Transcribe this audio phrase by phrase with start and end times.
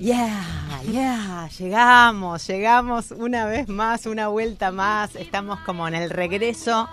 [0.00, 0.56] Yeah.
[0.92, 5.16] Yeah, llegamos, llegamos una vez más, una vuelta más.
[5.16, 6.88] Estamos como en el regreso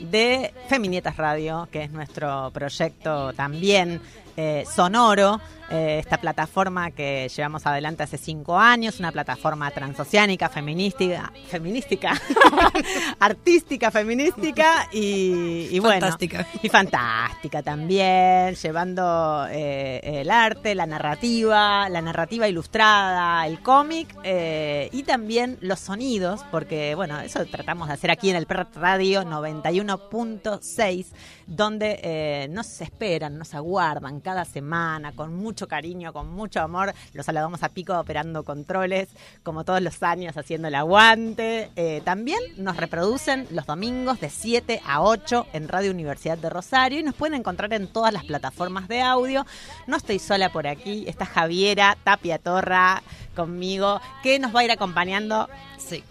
[0.00, 4.00] de Feminietas Radio, que es nuestro proyecto también
[4.36, 5.40] eh, sonoro.
[5.70, 12.12] Eh, esta plataforma que llevamos adelante hace cinco años, una plataforma transoceánica, feminística, feminística,
[13.18, 16.46] artística, feminística y, y bueno, Fantástica.
[16.62, 24.90] y fantástica también, llevando eh, el arte, la narrativa, la narrativa ilustrada, el cómic eh,
[24.92, 29.22] y también los sonidos, porque bueno, eso tratamos de hacer aquí en el Perret Radio
[29.22, 31.06] 91.6,
[31.46, 36.92] donde nos esperan, nos aguardan cada semana con mucho cariño, con mucho amor.
[37.12, 39.08] Los saludamos a Pico operando controles,
[39.42, 41.70] como todos los años, haciendo el aguante.
[41.76, 46.98] Eh, también nos reproducen los domingos de 7 a 8 en Radio Universidad de Rosario
[47.00, 49.46] y nos pueden encontrar en todas las plataformas de audio.
[49.86, 53.02] No estoy sola por aquí, está Javiera Tapia Torra
[53.34, 56.02] conmigo, que nos va a ir acompañando Sí.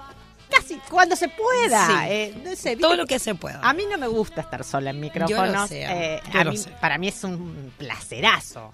[0.49, 1.87] casi cuando se pueda.
[1.87, 1.93] Sí.
[2.07, 3.59] Eh, no sé, Todo lo que se pueda.
[3.63, 5.69] a mí no me gusta estar sola en micrófonos.
[5.69, 6.69] sé, eh, yo a lo mí- sé.
[6.81, 8.71] Para mí es un placerazo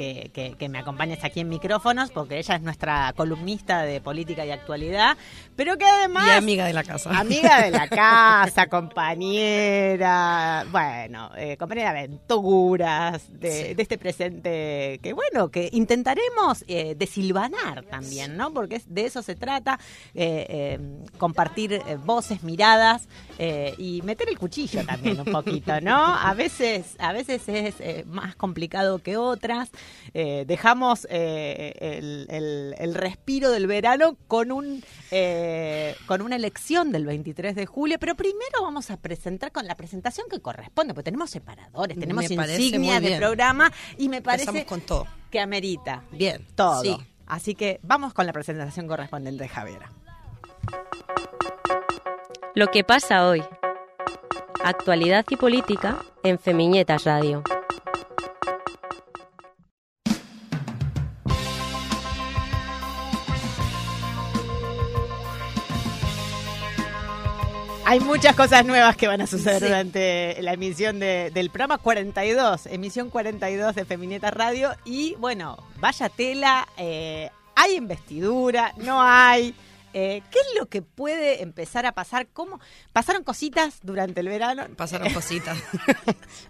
[0.00, 4.46] que, que- que me acompañes aquí en micrófonos, porque ella es nuestra columnista de política
[4.46, 5.14] y actualidad,
[5.56, 6.26] pero que además...
[6.26, 7.10] y amiga de la casa.
[7.10, 13.74] Amiga de la casa, compañera, bueno, eh, compañera de aventuras, de, Sí.
[13.74, 18.52] de este presente que, bueno, que intentaremos eh, desilvanar también, ¿no?
[18.54, 19.78] Porque de eso se trata,
[20.14, 20.78] eh, eh,
[21.18, 23.06] compartir voces, miradas
[23.42, 25.96] eh, y meter el cuchillo también un poquito, ¿no?
[26.14, 29.70] A veces, a veces es eh, más complicado que otras.
[30.12, 34.84] Eh, dejamos el, el- el respiro del verano con un
[36.06, 40.26] con una elección del 23 de julio, pero primero vamos a presentar con la presentación
[40.30, 44.80] que corresponde, porque tenemos separadores, tenemos Me insignias de programa y me parece Empezamos con
[44.82, 45.06] todo.
[45.30, 46.44] que amerita Bien.
[46.54, 46.82] todo.
[46.82, 46.96] Sí.
[47.26, 49.90] Así que vamos con la presentación correspondiente de Javiera.
[52.54, 53.42] Lo que pasa hoy.
[54.64, 57.42] Actualidad y política en Femiñetas Radio.
[67.86, 69.64] Hay muchas cosas nuevas que van a suceder Sí.
[69.66, 74.70] durante la emisión de- del programa 42, emisión 42 de Femineta Radio.
[74.84, 79.54] Y bueno, vaya tela, eh, hay investidura, no hay.
[79.92, 82.28] Eh, ¿Qué es lo que puede empezar a pasar?
[82.32, 82.60] ¿Cómo
[82.92, 84.66] pasaron cositas durante el verano?
[84.76, 85.58] Pasaron cositas.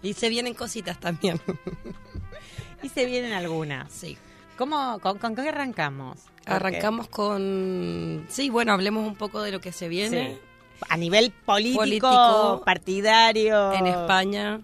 [0.03, 1.41] y se vienen cositas también.
[2.83, 3.91] Y se vienen algunas.
[3.91, 4.17] Sí.
[4.57, 6.19] ¿Cómo, con, con qué arrancamos?
[6.45, 8.25] Arrancamos con.
[8.29, 12.61] Sí, bueno, hablemos un poco de lo que se viene sí, a nivel político, Político,
[12.65, 13.73] partidario.
[13.73, 14.61] en España.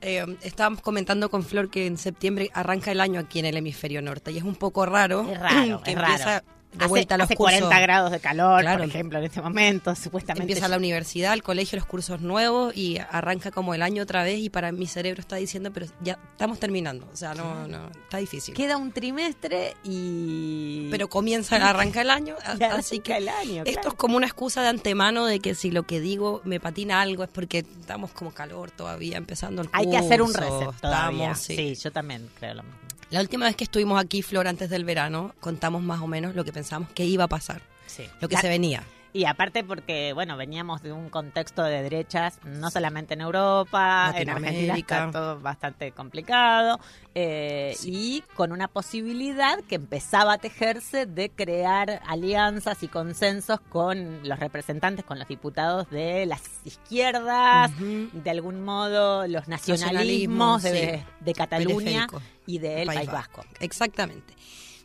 [0.00, 4.02] Eh, estábamos comentando con Flor que en septiembre arranca el año aquí en el hemisferio
[4.02, 6.46] norte y es un poco raro, Es raro, que es empieza raro.
[6.74, 7.58] De Hace, vuelta a los hace cursos.
[7.60, 8.78] 40 grados de calor, Claro.
[8.78, 10.42] por ejemplo, en este momento, supuestamente.
[10.52, 14.38] Empieza la universidad, el colegio, los cursos nuevos y arranca como el año otra vez
[14.40, 18.18] y para mi cerebro está diciendo, pero ya estamos terminando, o sea, no, no, está
[18.18, 18.54] difícil.
[18.54, 20.88] Queda un trimestre y...
[20.90, 22.36] Pero comienza, arranca el año,
[22.72, 25.84] así que el año, esto es como una excusa de antemano de que si lo
[25.84, 29.96] que digo me patina algo es porque estamos como calor todavía, empezando el Hay que
[29.96, 31.32] hacer un curso, reset todavía.
[31.32, 31.56] estamos, sí.
[31.56, 31.74] sí.
[31.82, 32.78] yo también creo lo mismo.
[33.14, 36.44] La última vez que estuvimos aquí, Flor, antes del verano, contamos más o menos lo
[36.44, 38.02] que pensábamos que iba a pasar, Sí.
[38.20, 38.82] lo que La- se venía.
[39.14, 44.28] Y aparte porque, bueno, veníamos de un contexto de derechas, no solamente en Europa, en
[44.28, 46.80] Argentina está todo bastante complicado,
[47.14, 54.28] eh, y con una posibilidad que empezaba a tejerse de crear alianzas y consensos con
[54.28, 61.34] los representantes, con los diputados de las izquierdas, de algún modo los nacionalismos de, de
[61.34, 62.08] Cataluña
[62.48, 63.44] y del País, Vasco.
[63.60, 64.34] Exactamente.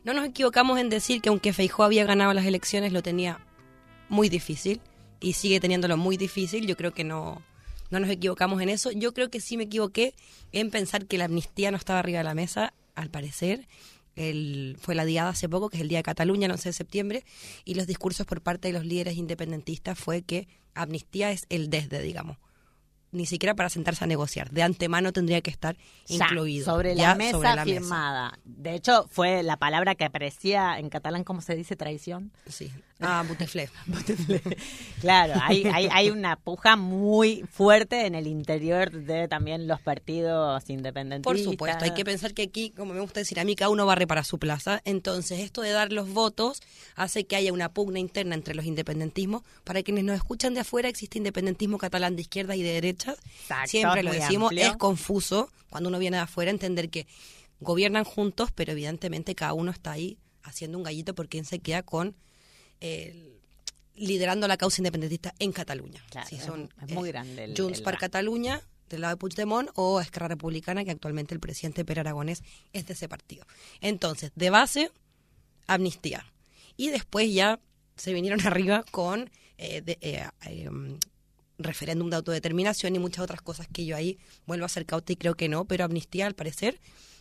[0.03, 3.39] No nos equivocamos en decir que aunque Feijó había ganado las elecciones, lo tenía
[4.09, 4.81] muy difícil
[5.19, 6.67] y sigue teniéndolo muy difícil.
[6.67, 7.41] Yo creo que no,
[7.89, 8.91] no nos equivocamos en eso.
[8.91, 10.13] Yo creo que sí me equivoqué
[10.51, 13.67] en pensar que la amnistía no estaba arriba de la mesa, al parecer.
[14.15, 16.73] El, fue la diada hace poco, que es el Día de Cataluña, el 11 de
[16.73, 17.23] septiembre,
[17.63, 22.01] y los discursos por parte de los líderes independentistas fue que amnistía es el desde,
[22.01, 22.37] digamos.
[23.11, 24.51] Ni siquiera para sentarse a negociar.
[24.51, 25.77] De antemano tendría que estar
[26.07, 26.65] Ya, incluido.
[26.65, 27.79] sobre la ya mesa sobre la mesa.
[27.79, 28.39] firmada.
[28.43, 31.75] De hecho, fue la palabra que aparecía en catalán, ¿cómo se dice?
[31.75, 32.31] Traición.
[32.47, 32.71] Sí.
[33.01, 33.69] Ah, butiflé.
[34.99, 40.69] Claro, hay, hay, hay una puja muy fuerte en el interior de también los partidos
[40.69, 41.41] independentistas.
[41.41, 43.85] Por supuesto, hay que pensar que aquí, como me gusta decir a mí, cada uno
[43.85, 44.81] barre para su plaza.
[44.83, 46.61] Entonces, esto de dar los votos
[46.95, 49.43] hace que haya una pugna interna entre los independentismos.
[49.63, 53.15] Para quienes nos escuchan de afuera, existe independentismo catalán de izquierda y de derecha.
[53.41, 54.51] Exacto, Siempre lo decimos.
[54.51, 54.65] amplio.
[54.67, 57.07] Es confuso cuando uno viene de afuera entender que
[57.61, 61.83] gobiernan juntos, pero evidentemente cada uno está ahí haciendo un gallito por quien se queda
[61.83, 62.15] con
[62.79, 63.37] el-
[63.95, 66.03] liderando la causa independentista en Cataluña.
[66.09, 67.97] Claro, son es muy grande el- Junts el per.
[67.97, 72.41] Cataluña del lado de Puigdemont o Esquerra Republicana, que actualmente el presidente Pere Aragonés
[72.73, 73.45] es de ese partido.
[73.81, 74.91] Entonces, de base,
[75.67, 76.25] amnistía.
[76.77, 77.59] Y después ya
[77.95, 80.97] se vinieron arriba con eh, de- eh, eh, um,
[81.57, 84.17] referéndum de autodeterminación y muchas otras cosas que yo ahí
[84.47, 86.79] vuelvo a ser cauta y creo que no, pero amnistía al parecer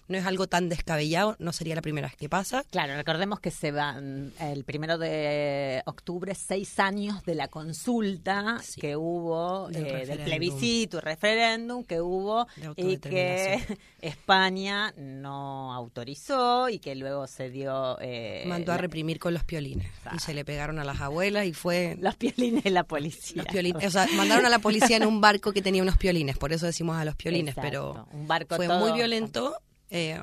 [0.09, 2.65] no es algo tan descabellado, no sería la primera vez que pasa.
[2.71, 8.81] Claro, recordemos que se van el primero de octubre, seis años de la consulta Sí.
[8.81, 12.47] que hubo, Del eh, del plebiscito, referéndum que hubo
[12.77, 13.61] y que.
[14.01, 17.99] España no autorizó y que luego se dio...
[18.01, 21.53] eh, Mandó a reprimir con los piolines y se le pegaron a las abuelas y
[21.53, 23.43] fue los piolines de la policía.
[23.43, 26.39] Los piolines, o sea, mandaron a la policía en un barco que tenía unos piolines,
[26.39, 29.57] por eso decimos a los piolines, Exacto, pero un barco fue todo- muy violento
[29.91, 30.19] eh,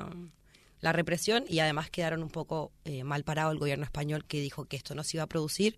[0.80, 4.66] la represión y además quedaron un poco eh, mal parado el gobierno español que dijo
[4.66, 5.76] que esto no se iba a producir,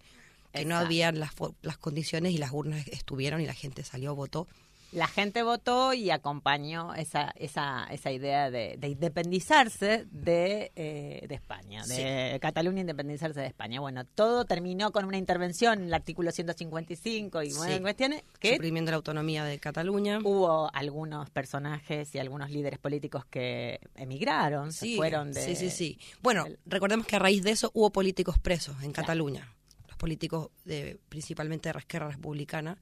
[0.53, 0.87] que no Exacto.
[0.87, 1.33] había las,
[1.63, 4.49] las condiciones y las urnas estuvieron y la gente salió, votó.
[4.91, 11.35] La gente votó y acompañó esa, esa, esa idea de, de independizarse de, eh, de
[11.35, 13.81] España, de Cataluña independizarse de España.
[13.81, 17.81] Bueno, todo terminó con una intervención en el artículo 155 y bueno, Sí.
[17.83, 20.21] cuestiones que Suprimiendo la autonomía de Cataluña.
[20.25, 25.43] hubo algunos personajes y algunos líderes políticos que emigraron, se fueron de...
[25.45, 25.99] sí, sí, sí.
[26.23, 29.53] Bueno, el- recordemos que a raíz de eso hubo políticos presos en Cataluña.
[29.87, 32.79] Los políticos de, principalmente de la izquierda republicana.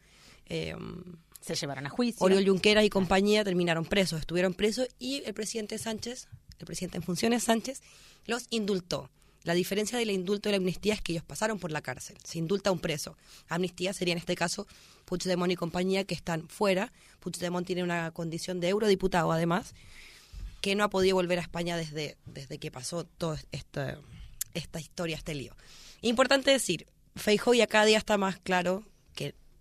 [0.48, 0.76] eh,
[1.40, 2.24] Se llevaron a juicio.
[2.24, 6.28] Oriol Junqueras y compañía terminaron presos, estuvieron presos y el presidente Sánchez,
[6.58, 7.82] el presidente en funciones Sánchez,
[8.26, 9.10] los indultó.
[9.44, 12.16] La diferencia del indulto y la amnistía es que ellos pasaron por la cárcel.
[12.24, 13.16] Se indulta a un preso.
[13.48, 14.66] Amnistía sería en este caso
[15.04, 16.92] Puigdemont y compañía que están fuera.
[17.20, 19.74] Puigdemont tiene una condición de eurodiputado además,
[20.60, 24.00] que no ha podido volver a España desde, desde que pasó toda esta,
[24.52, 25.54] esta historia, este lío.
[26.00, 28.82] Importante decir, Feijóo ya cada día está más claro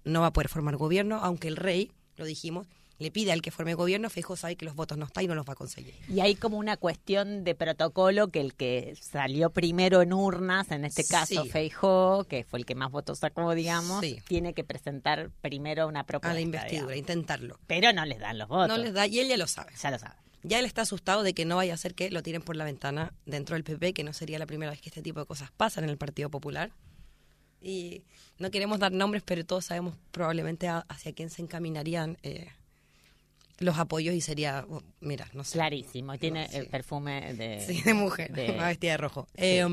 [0.06, 2.68] no va a poder formar gobierno, aunque el rey, lo dijimos,
[2.98, 5.36] le pide al que forme gobierno, Feijóo sabe que los votos no están y no
[5.36, 5.94] los va a conseguir.
[6.08, 10.86] Y hay como una cuestión de protocolo que el que salió primero en urnas, en
[10.86, 11.50] este caso Sí.
[11.50, 14.22] Feijó, que fue el que más votos sacó, digamos, Sí.
[14.30, 16.32] tiene que presentar primero una propuesta.
[16.32, 16.98] A la investidura, digamos.
[16.98, 17.60] intentarlo.
[17.68, 18.70] Pero no les dan los votos.
[18.70, 19.74] No les da, y él ya lo sabe.
[19.82, 20.16] Ya lo saben.
[20.44, 22.64] Ya él está asustado de que no vaya a ser que lo tiren por la
[22.64, 25.50] ventana dentro del PP, que no sería la primera vez que este tipo de cosas
[25.52, 26.72] pasan en el Partido Popular.
[27.68, 28.04] Y
[28.38, 32.48] no queremos dar nombres, pero todos sabemos probablemente a- hacia quién se encaminarían eh,
[33.58, 35.54] los apoyos y sería, oh, mira, no sé.
[35.54, 36.14] Clarísimo.
[36.14, 36.58] Y tiene Sí.
[36.58, 39.28] el perfume de, Sí, de mujer, de- va vestida de rojo.
[39.36, 39.66] Eh,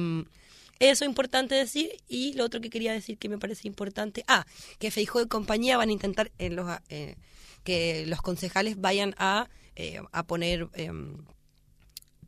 [0.78, 1.90] eso es importante decir.
[2.08, 4.46] Y lo otro que quería decir que me parece importante, ah,
[4.78, 7.16] que Feijóo y compañía van a intentar en los, eh,
[7.64, 11.18] que los concejales vayan a, eh, a poner, em,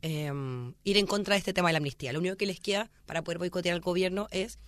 [0.02, 2.12] em, ir en contra de este tema de la amnistía.
[2.12, 4.58] Lo único que les queda para poder boicotear al gobierno es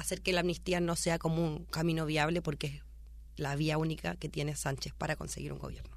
[0.00, 2.82] hacer que la amnistía no sea como un camino viable porque es
[3.36, 5.96] la vía única que tiene Sánchez para conseguir un gobierno.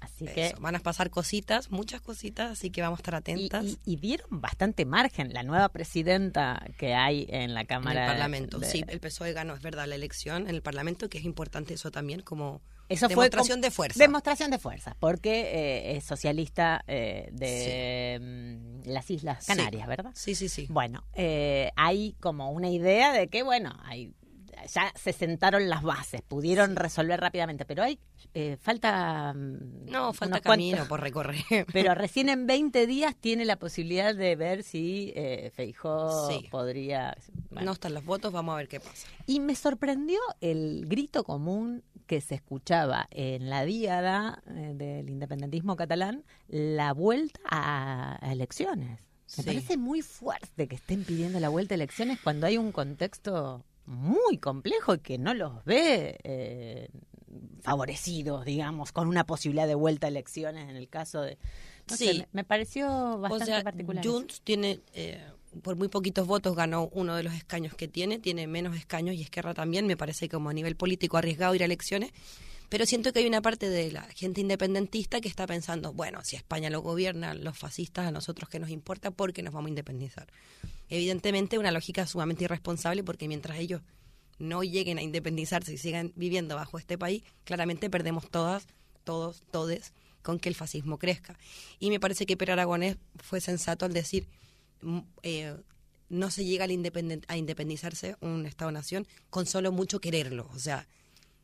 [0.00, 3.64] Así que Eso, Van a pasar cositas, muchas cositas, así que vamos a estar atentas.
[3.64, 5.32] y- y dieron bastante margen.
[5.32, 9.32] La nueva presidenta que hay en la En Cámara el Parlamento, de- sí, el PSOE
[9.32, 12.62] ganó, es verdad, la elección en el Parlamento, que es importante eso también como
[12.92, 13.98] Eso demostración de fuerza.
[13.98, 19.88] Demostración de fuerza, porque eh, es socialista eh, de mm, las Islas Canarias, Sí.
[19.88, 20.10] ¿verdad?
[20.14, 20.66] Sí, sí, sí.
[20.70, 24.12] Bueno, eh, hay como una idea de que, bueno, hay,
[24.66, 27.98] ya se sentaron las bases, pudieron resolver rápidamente, pero hay
[28.34, 31.66] eh, falta mm, No, falta camino cuantos- por recorrer.
[31.72, 36.48] Pero recién en 20 días tiene la posibilidad de ver si eh, Feijó Sí.
[36.50, 37.14] podría...
[37.50, 37.66] bueno.
[37.66, 39.06] No están los votos, vamos a ver qué pasa.
[39.26, 45.76] Y me sorprendió el grito común que se escuchaba en la díada eh, del independentismo
[45.76, 49.00] catalán, la vuelta a, a elecciones.
[49.36, 49.42] Me Sí.
[49.44, 54.38] parece muy fuerte que estén pidiendo la vuelta a elecciones cuando hay un contexto muy
[54.38, 56.88] complejo y que no los ve eh,
[57.62, 61.38] favorecidos, digamos, con una posibilidad de vuelta a elecciones en el caso de...
[61.88, 62.18] no Sí.
[62.18, 64.06] me, me pareció bastante o sea, particular.
[64.06, 65.22] Junts tiene, eh,
[65.62, 69.22] por muy poquitos votos ganó uno de los escaños que tiene, tiene menos escaños y
[69.22, 72.12] Esquerra también, me parece como a nivel político arriesgado ir a elecciones,
[72.72, 76.36] pero siento que hay una parte de la gente independentista que está pensando, bueno, si
[76.36, 80.26] España lo gobierna, los fascistas, a nosotros qué nos importa, porque nos vamos a independizar.
[80.88, 83.82] Evidentemente una lógica sumamente irresponsable porque mientras ellos
[84.38, 88.66] no lleguen a independizarse y sigan viviendo bajo este país, claramente perdemos todas,
[89.04, 91.36] todos, todes, con que el fascismo crezca.
[91.78, 94.28] Y me parece que Pere Aragonés fue sensato al decir,
[94.80, 95.56] mm, eh,
[96.08, 100.48] no se llega al independen- a independizarse un Estado-nación con solo mucho quererlo.
[100.54, 100.88] O sea,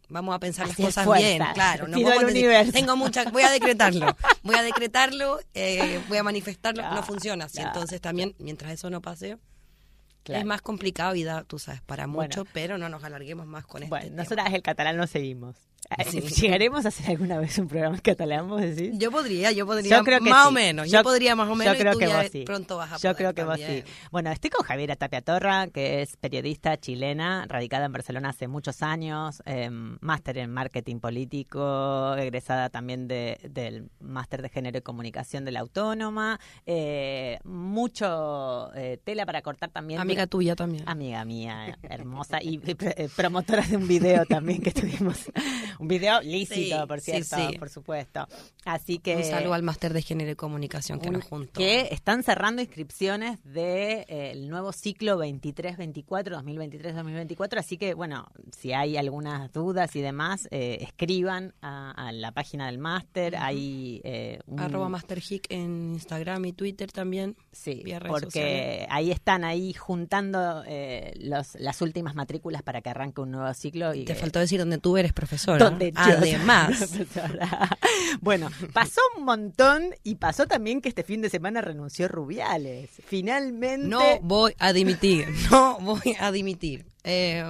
[0.09, 1.27] vamos a pensar las cosas fuerza.
[1.27, 1.89] bien, claro.
[1.89, 6.83] No podemos decir, tengo mucha, voy a decretarlo, voy a decretarlo, eh, voy a manifestarlo,
[6.95, 7.61] no funciona así.
[7.61, 9.39] Entonces también, mientras eso no pase,
[10.25, 10.41] Claro.
[10.41, 12.23] es más complicado y da, tú sabes, para Bueno.
[12.29, 14.23] mucho, pero no nos alarguemos más con este Bueno, tema.
[14.25, 15.57] nosotras el catalán no seguimos.
[16.11, 16.21] Sí.
[16.43, 18.91] ¿Llegaremos a hacer alguna vez un programa en catalán, vos decís?
[18.99, 20.49] Yo podría, yo podría, Yo creo que más sí.
[20.49, 22.43] o menos, yo, podría más o menos Yo creo y tú que ya sí.
[22.45, 23.85] pronto vas a Yo poder creo que vos también.
[23.87, 23.93] sí.
[24.11, 28.83] Bueno, estoy con Javiera Tapia Torra, que es periodista chilena, radicada en Barcelona hace muchos
[28.83, 35.45] años, eh, máster en marketing político, egresada también de, del máster de género y comunicación
[35.45, 36.39] de la Autónoma.
[36.67, 40.01] eh, mucho eh, tela para cortar también.
[40.01, 40.85] Amiga tuya también.
[40.87, 45.31] Amiga mía, hermosa y eh, promotora de un video también que tuvimos.
[45.79, 47.59] Un video lícito, Sí, por cierto, sí.
[47.59, 48.27] por supuesto.
[48.65, 49.17] Así que.
[49.17, 51.59] Un saludo al máster de género y comunicación que un- nos juntó.
[51.59, 57.59] que están cerrando inscripciones del de, eh, el nuevo ciclo 23-24, 2023-2024.
[57.59, 62.67] Así que, bueno, si hay algunas dudas y demás, eh, escriban a, a la página
[62.67, 63.37] del máster.
[63.37, 67.37] Hay eh, un- Arroba Masterhic en Instagram y Twitter también.
[67.53, 68.87] Sí, porque sociales.
[68.91, 73.95] ahí están ahí juntando eh, los, las últimas matrículas para que arranque un nuevo ciclo.
[73.95, 75.59] Y Te faltó decir donde tú eres profesora.
[75.69, 76.99] Soy Además,
[78.21, 82.91] bueno, pasó un montón y pasó también que este fin de semana renunció Rubiales.
[83.05, 83.87] Finalmente.
[83.89, 86.87] no voy a dimitir, no voy a dimitir.
[87.05, 87.45] Eh,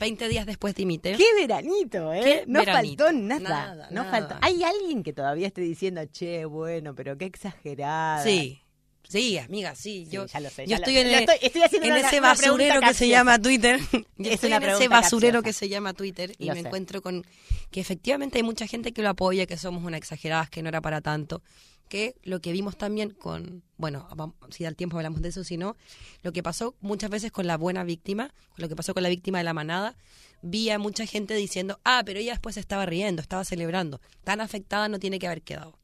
[0.00, 1.14] 20 días después dimite.
[1.16, 2.20] ¡Qué veranito, eh!
[2.22, 3.04] Qué no veranito.
[3.04, 3.40] faltó nada.
[3.40, 4.10] Nada, no nada.
[4.10, 4.36] faltó.
[4.40, 8.22] Hay alguien que todavía esté diciendo, che, bueno, pero qué exagerada.
[8.22, 8.62] Sí.
[9.08, 10.04] Sí, amiga, sí.
[10.04, 11.00] Sí, yo ya lo sé, yo ya lo estoy sé.
[11.00, 13.80] en, Lo el- estoy- estoy haciendo en una- ese una basurero que se llama Twitter.
[14.18, 15.42] Yo Es estoy en ese basurero capciosa.
[15.42, 16.66] que se llama Twitter y Lo me sé.
[16.68, 17.24] encuentro con
[17.70, 20.80] que efectivamente hay mucha gente que lo apoya, que somos una exageradas, que no era
[20.82, 21.42] para tanto.
[21.88, 24.06] Que lo que vimos también con, bueno,
[24.50, 25.74] si da el tiempo hablamos de eso, si no,
[26.22, 29.08] lo que pasó muchas veces con la buena víctima, con lo que pasó con la
[29.08, 29.96] víctima de la manada,
[30.42, 34.02] vi a mucha gente diciendo, ah, pero ella después estaba riendo, estaba celebrando.
[34.22, 35.77] Tan afectada no tiene que haber quedado.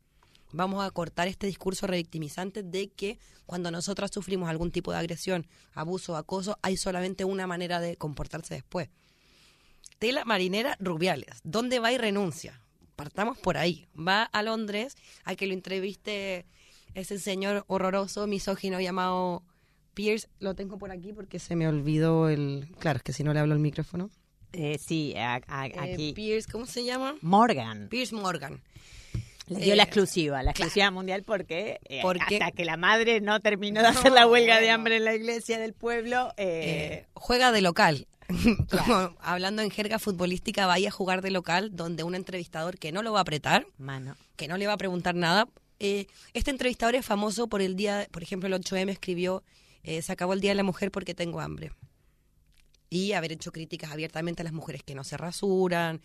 [0.55, 5.47] Vamos a cortar este discurso revictimizante de que cuando nosotras sufrimos algún tipo de agresión,
[5.73, 8.89] abuso, acoso, hay solamente una manera de comportarse después.
[9.99, 12.61] Tela marinera Rubiales, ¿dónde va y renuncia?
[12.97, 13.87] Partamos por ahí.
[13.97, 16.47] Va a Londres a que lo entreviste
[16.95, 19.43] ese señor horroroso, misógino llamado
[19.95, 20.29] Pierce.
[20.39, 22.69] Lo tengo por aquí porque se me olvidó el...
[22.79, 24.11] Claro, es que si no le hablo el micrófono.
[24.53, 26.13] Eh, sí, a- a- Eh, aquí.
[26.13, 27.17] Pierce, ¿cómo se llama?
[27.23, 27.89] Morgan.
[27.89, 28.63] Pierce Morgan.
[29.49, 33.21] Le dio Eh, la exclusiva, la exclusiva mundial porque, eh, Porque- hasta que la madre
[33.21, 37.07] no terminó de hacer la huelga de hambre en la iglesia del pueblo, Eh, eh,
[37.15, 38.07] juega de local.
[38.71, 43.03] Como hablando en jerga futbolística, vaya a jugar de local donde un entrevistador que no
[43.03, 44.17] lo va a apretar, mano.
[44.37, 45.47] que no le va a preguntar nada.
[45.79, 49.43] eh, este entrevistador es famoso por el día, por ejemplo, el 8M escribió,
[49.83, 51.73] eh, se acabó el Día de la Mujer porque tengo hambre.
[52.89, 56.01] Y haber hecho críticas abiertamente a las mujeres que no se rasuran.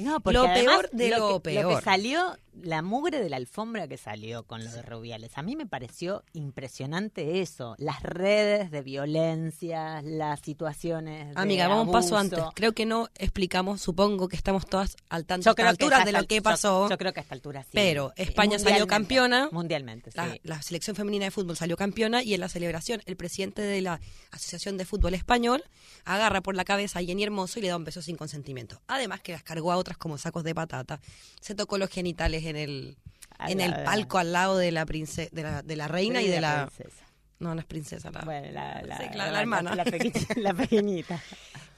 [0.00, 1.78] No, porque Lo además, peor de lo que, Lo peor.
[1.78, 5.56] que salió, la mugre de la alfombra que salió con lo de Rubiales, a mí
[5.56, 7.74] me pareció impresionante eso.
[7.78, 11.34] Las redes de violencia, las situaciones.
[11.34, 12.38] de Amiga, vamos un paso antes.
[12.54, 16.12] Creo que no explicamos, supongo que estamos todas al tanto Yo a creo ya de
[16.12, 16.88] lo que pasó.
[16.88, 17.70] Yo, creo que a esta altura sí.
[17.72, 19.48] Pero España salió campeona.
[19.52, 20.16] Mundialmente, sí.
[20.16, 23.80] La, la selección femenina de fútbol salió campeona y en la celebración el presidente de
[23.80, 25.64] la Asociación de Fútbol Español
[26.04, 28.80] agarra por la cabeza a Jenny Hermoso y le da un beso sin consentimiento.
[28.86, 31.00] Además que las cargó a otras como sacos de patata.
[31.40, 32.96] Se tocó los genitales en el,
[33.38, 36.22] Al en el la- palco al lado de la, prince, de la, de la reina
[36.22, 36.66] y de la...
[36.68, 37.04] princesa.
[37.40, 38.10] No, no es princesa.
[38.10, 39.74] La, Bueno, la, la, Sí, claro, la hermana.
[40.36, 41.20] La, pequeñita.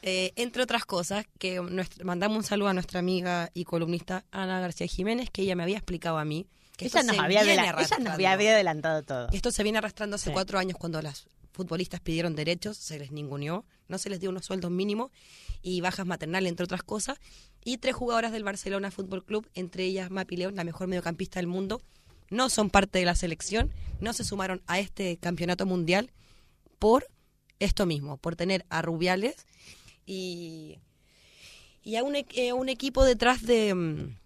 [0.03, 1.61] Eh, entre otras cosas, que
[2.03, 5.77] mandamos un saludo a nuestra amiga y columnista Ana García Jiménez, que ella me había
[5.77, 9.29] explicado a mí que Ella esto nos, se había viene ella nos había, adelantado todo.
[9.31, 10.33] Esto se viene arrastrando hace Sí.
[10.33, 14.45] cuatro años cuando las futbolistas pidieron derechos, se les ninguneó, no se les dio unos
[14.47, 15.13] sueldos mínimos
[15.63, 17.19] y bajas maternales, entre otras cosas.
[17.65, 21.47] Y tres jugadoras del Barcelona Fútbol Club, entre ellas Mapi León, la mejor mediocampista del
[21.47, 21.81] mundo,
[22.31, 26.11] no son parte de la selección, no se sumaron a este campeonato mundial
[26.79, 27.07] por
[27.61, 29.47] esto mismo, por tener a Rubiales
[30.07, 30.79] y,
[31.83, 34.17] y a un, e- eh, un equipo detrás de, mm,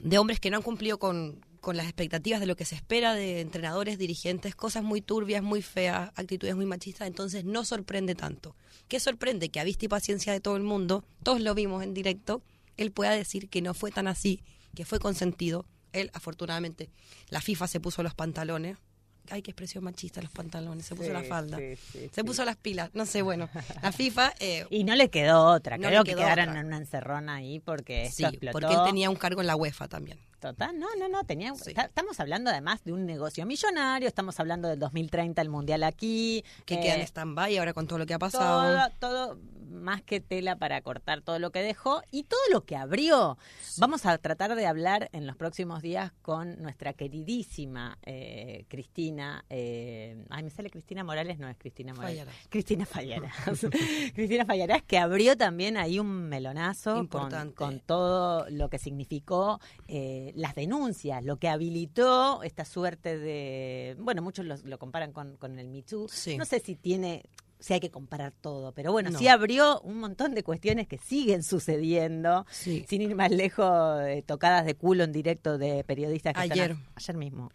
[0.00, 3.14] de hombres que no han cumplido con, con las expectativas de lo que se espera
[3.14, 8.54] de entrenadores, dirigentes, cosas muy turbias, muy feas, actitudes muy machistas, entonces no sorprende tanto.
[8.88, 9.48] ¿Qué sorprende?
[9.48, 12.42] Que a vista y paciencia de todo el mundo, todos lo vimos en directo,
[12.76, 14.42] él pueda decir que no fue tan así,
[14.74, 15.64] que fue consentido.
[15.92, 16.90] Él, afortunadamente,
[17.30, 18.76] la FIFA se puso los pantalones.
[19.30, 20.84] Ay, qué expresión machista, los pantalones.
[20.84, 21.58] Se puso Sí, la falda.
[21.58, 22.22] sí, sí, se sí.
[22.24, 22.90] puso las pilas.
[22.92, 23.48] No sé, bueno.
[23.82, 26.60] La FIFA eh, Y no le quedó otra, No creo le que quedaron otra.
[26.60, 28.58] en una encerrona ahí porque esto sí, explotó.
[28.58, 30.18] porque él tenía un cargo en la UEFA también.
[30.42, 31.70] Total, no, no, no, tenía, Sí.
[31.70, 36.44] está- estamos hablando además de un negocio millonario, estamos hablando del 2030, el Mundial aquí.
[36.66, 38.90] Que eh, queda en stand-by ahora con todo lo que ha pasado.
[38.98, 39.38] todo, todo
[39.70, 43.38] más que tela para cortar todo lo que dejó y todo lo que abrió.
[43.78, 49.44] Vamos a tratar de hablar en los próximos días con nuestra queridísima eh, Cristina.
[49.48, 52.18] eh, ay, me sale Cristina Morales, no es Cristina Morales.
[52.18, 52.46] Fallarás.
[52.50, 53.32] Cristina Fallarás.
[54.14, 57.08] Cristina Fallarás, que abrió también ahí un melonazo
[57.54, 59.58] con todo lo que significó
[60.34, 63.96] eh, las denuncias, lo que habilitó esta suerte de.
[63.98, 66.08] Bueno, muchos lo, lo comparan con, con el Me Too.
[66.08, 66.36] Sí.
[66.36, 67.22] No sé si tiene.
[67.60, 69.18] Si hay que comparar todo, pero bueno, No.
[69.20, 72.84] sí abrió un montón de cuestiones que siguen sucediendo, Sí.
[72.88, 76.72] sin ir más lejos, eh, tocadas de culo en directo de periodistas que están Ayer.
[76.72, 77.52] a- ayer mismo,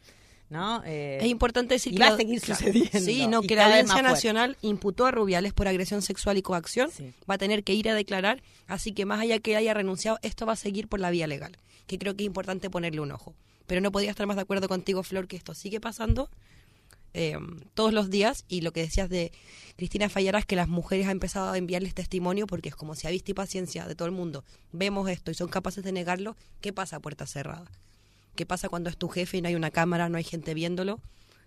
[0.49, 0.81] ¿no?
[0.85, 3.55] Eh, Es importante decir y que va a la- seguir sucediendo, Sí, no, y que
[3.55, 4.01] la Audiencia.
[4.01, 6.89] Nacional imputó a Rubiales por agresión sexual y coacción.
[6.91, 7.13] Sí.
[7.29, 10.45] Va a tener que ir a declarar, así que más allá que haya renunciado, esto
[10.45, 13.35] va a seguir por la vía legal, que creo que es importante ponerle un ojo.
[13.65, 16.29] Pero no podría estar más de acuerdo contigo, Flor, que esto sigue pasando
[17.13, 17.37] eh,
[17.73, 19.31] todos los días y lo que decías de
[19.75, 23.09] Cristina Fallarás, que las mujeres han empezado a enviarles testimonio porque es como si a
[23.09, 26.71] vista y paciencia de todo el mundo vemos esto y son capaces de negarlo, ¿qué
[26.73, 27.69] pasa a puerta cerrada?
[28.37, 31.01] ¿Qué pasa cuando es tu jefe y no hay una cámara, no hay gente viéndolo?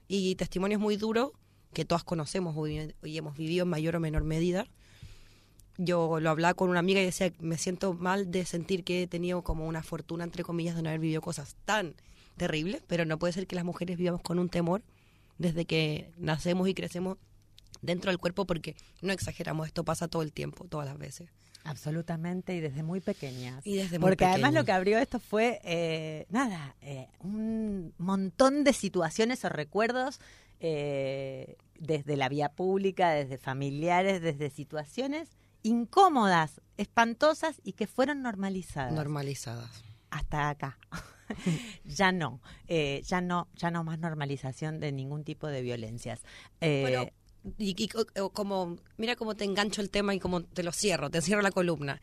[0.09, 1.31] Y testimonios muy duros
[1.73, 4.67] que todas conocemos y hemos vivido en mayor o menor medida.
[5.79, 9.07] Yo lo hablaba con una amiga y decía, me siento mal de sentir que he
[9.07, 11.95] tenido como una fortuna, entre comillas, de no haber vivido cosas tan
[12.37, 14.83] terribles, pero no puede ser que las mujeres vivamos con un temor
[15.39, 17.19] desde que nacemos y crecemos
[17.83, 21.31] dentro del cuerpo porque no exageramos, esto pasa todo el tiempo, todas las veces.
[21.65, 23.67] Absolutamente, y desde muy pequeñas.
[23.67, 28.65] Y desde muy Porque además lo que abrió esto fue, eh, nada, eh, un montón
[28.65, 30.21] de situaciones o recuerdos
[30.61, 35.29] eh, desde la vía pública, desde familiares, desde situaciones
[35.63, 38.93] incómodas, espantosas y que fueron normalizadas.
[38.93, 39.85] Normalizadas.
[40.11, 40.79] hasta acá.
[41.85, 46.23] ya no, eh, ya no, ya no más normalización de ningún tipo de violencias.
[46.61, 47.11] Eh, Bueno,
[47.59, 47.89] y, y
[48.33, 51.51] como, mira cómo te engancho el tema y cómo te lo cierro, te cierro la
[51.51, 52.01] columna.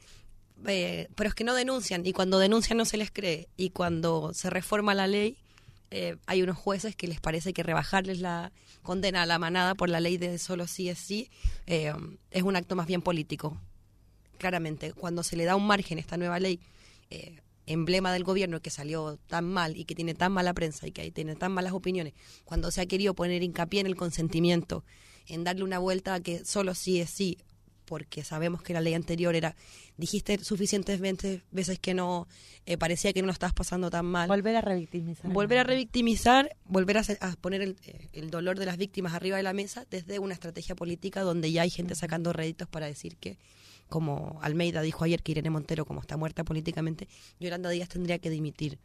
[0.66, 4.34] Eh, pero es que no denuncian y cuando denuncian no se les cree y cuando
[4.34, 5.38] se reforma la ley
[5.92, 9.88] eh, hay unos jueces que les parece que rebajarles la condena a la manada por
[9.88, 11.30] la ley de solo sí es sí
[11.68, 11.94] eh,
[12.32, 13.56] es un acto más bien político
[14.40, 16.60] claramente cuando se le da un margen a esta nueva ley
[17.68, 21.12] emblema del gobierno que salió tan mal y que tiene tan mala prensa y que
[21.12, 22.14] tiene tan malas opiniones,
[22.46, 24.84] cuando se ha querido poner hincapié en el consentimiento,
[25.28, 27.38] en darle una vuelta a que solo sí es sí,
[27.88, 29.56] porque sabemos que la ley anterior era,
[29.98, 32.28] dijiste suficientes veces, veces que no,
[32.66, 34.28] eh, parecía que no lo estabas pasando tan mal.
[34.28, 35.32] volver a revictimizar.
[35.32, 39.38] Volver a revictimizar, volver a, a poner el, eh, el dolor de las víctimas arriba
[39.38, 43.16] de la mesa desde una estrategia política donde ya hay gente sacando réditos para decir
[43.16, 43.38] que,
[43.88, 47.08] como Almeida dijo ayer que Irene Montero, como está muerta políticamente,
[47.40, 48.80] Yolanda Díaz tendría que dimitir.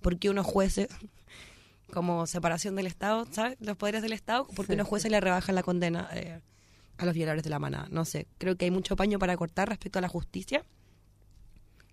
[0.00, 0.88] Porque unos jueces,
[1.90, 3.56] como separación del Estado, ¿sabes?
[3.60, 6.40] Los poderes del Estado, porque Sí, unos jueces le rebajan la condena eh,
[6.98, 7.88] a los violadores de la manada.
[7.90, 10.64] No sé, creo que hay mucho paño para cortar respecto a la justicia.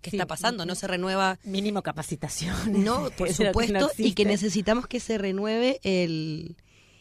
[0.00, 0.64] ¿Qué Sí, está pasando?
[0.64, 2.84] No se renueva Mínimo capacitación.
[2.84, 6.56] no, por no supuesto, y que necesitamos que se renueve el...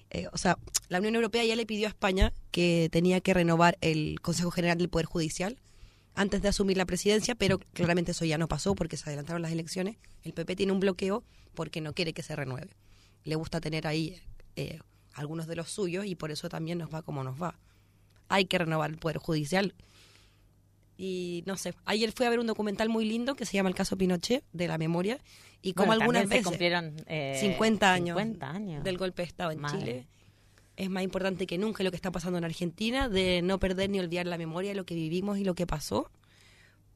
[0.10, 0.58] eh, o sea,
[0.90, 4.78] la Unión Europea ya le pidió a España que tenía que renovar el Consejo General
[4.78, 5.60] del Poder Judicial
[6.16, 9.52] antes de asumir la presidencia, pero claramente eso ya no pasó porque se adelantaron las
[9.52, 9.98] elecciones.
[10.24, 12.70] El PP tiene un bloqueo porque no quiere que se renueve.
[13.28, 14.20] Le gusta tener ahí
[14.56, 14.80] eh,
[15.14, 17.60] algunos de los suyos y por eso también nos va como nos va.
[18.30, 19.74] Hay que renovar el Poder Judicial.
[20.98, 23.76] Y no sé, ayer fui a ver un documental muy lindo que se llama El
[23.76, 25.20] caso Pinochet, de la memoria,
[25.62, 29.22] y como Bueno, algunas también se veces, cumplieron eh, 50 años, 50 años del golpe
[29.22, 29.80] de Estado en Madre.
[29.80, 30.08] Chile,
[30.78, 34.00] es más importante que nunca lo que está pasando en Argentina, de no perder ni
[34.00, 36.10] olvidar la memoria de lo que vivimos y lo que pasó,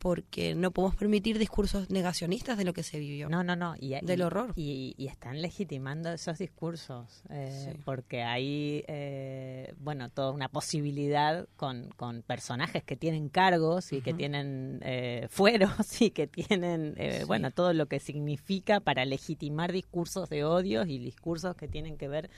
[0.01, 3.29] porque no podemos permitir discursos negacionistas de lo que se vivió.
[3.29, 3.75] No, no, no.
[3.79, 4.51] Y, Del y- horror.
[4.55, 7.79] Y, y están legitimando esos discursos, eh, Sí.
[7.85, 14.15] porque hay, eh, bueno, toda una posibilidad con, con personajes que tienen cargos y que
[14.15, 15.69] tienen eh, fueros
[16.01, 17.25] y que tienen, eh, Sí.
[17.25, 22.07] bueno, todo lo que significa para legitimar discursos de odios y discursos que tienen que
[22.07, 22.31] ver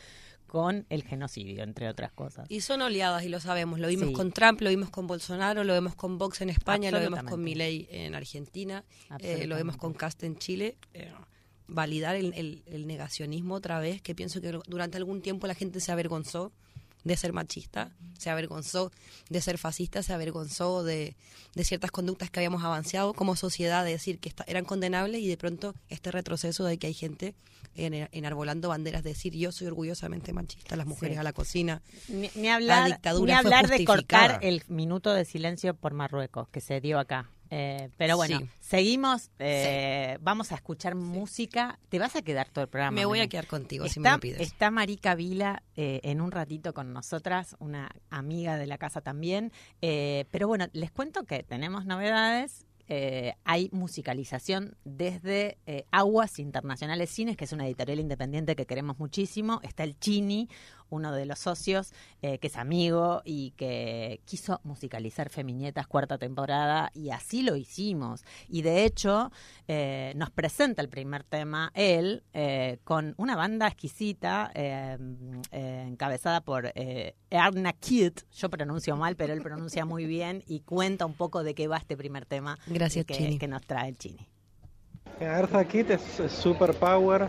[0.53, 2.45] con el genocidio, entre otras cosas.
[2.47, 3.79] Y son oleadas y lo sabemos.
[3.79, 4.13] Lo vimos Sí.
[4.13, 7.43] con Trump, lo vimos con Bolsonaro, lo vemos con Vox en España, lo vemos con.
[7.43, 8.83] Milei en Argentina,
[9.17, 10.77] eh, lo vemos con Cast en Chile.
[10.93, 11.11] Eh,
[11.65, 15.79] validar el, el- el negacionismo otra vez, que pienso que durante algún tiempo la gente
[15.79, 16.51] se avergonzó
[17.03, 18.91] de ser machista, se avergonzó
[19.29, 21.15] de ser fascista, se avergonzó de,
[21.55, 25.27] de ciertas conductas que habíamos avanzado como sociedad, de decir que esta- eran condenables y
[25.27, 27.35] de pronto este retroceso de que hay gente
[27.75, 31.19] en- enarbolando banderas, de decir yo soy orgullosamente machista, las mujeres Sí.
[31.19, 31.81] a la cocina.
[32.07, 36.47] Ni, ni hablar, dictadura ni fue hablar de cortar el minuto de silencio por Marruecos
[36.49, 37.29] que se dio acá.
[37.55, 38.49] Eh, pero bueno, Sí.
[38.61, 39.29] seguimos.
[39.37, 41.77] eh, Vamos a escuchar música.
[41.89, 42.95] Te vas a quedar todo el programa.
[42.95, 44.41] Me voy a quedar contigo si me lo pides.
[44.41, 49.51] está Marica Vila eh, en un ratito con nosotras, una amiga de la casa también.
[49.81, 52.65] Eh, pero bueno, les cuento que tenemos novedades.
[52.89, 58.99] Eh, hay musicalización desde eh, Aguas Internacionales Cines, que es una editorial independiente que queremos
[58.99, 59.59] muchísimo.
[59.63, 60.49] Está el Chini,
[60.93, 66.91] uno de los socios, eh, que es amigo y que quiso musicalizar Feminietas cuarta temporada,
[66.93, 68.23] y así lo hicimos.
[68.47, 69.31] Y de hecho,
[69.67, 74.97] eh, nos presenta el primer tema él eh, con una banda exquisita eh,
[75.51, 78.21] eh, encabezada por eh, Erna Kitt.
[78.31, 81.77] Yo pronuncio mal, pero él pronuncia muy bien y cuenta un poco de qué va
[81.77, 83.37] este primer tema Gracias, que, Chini.
[83.39, 84.27] que nos trae el Chini.
[85.19, 87.27] Eartha Kitt es, es super power,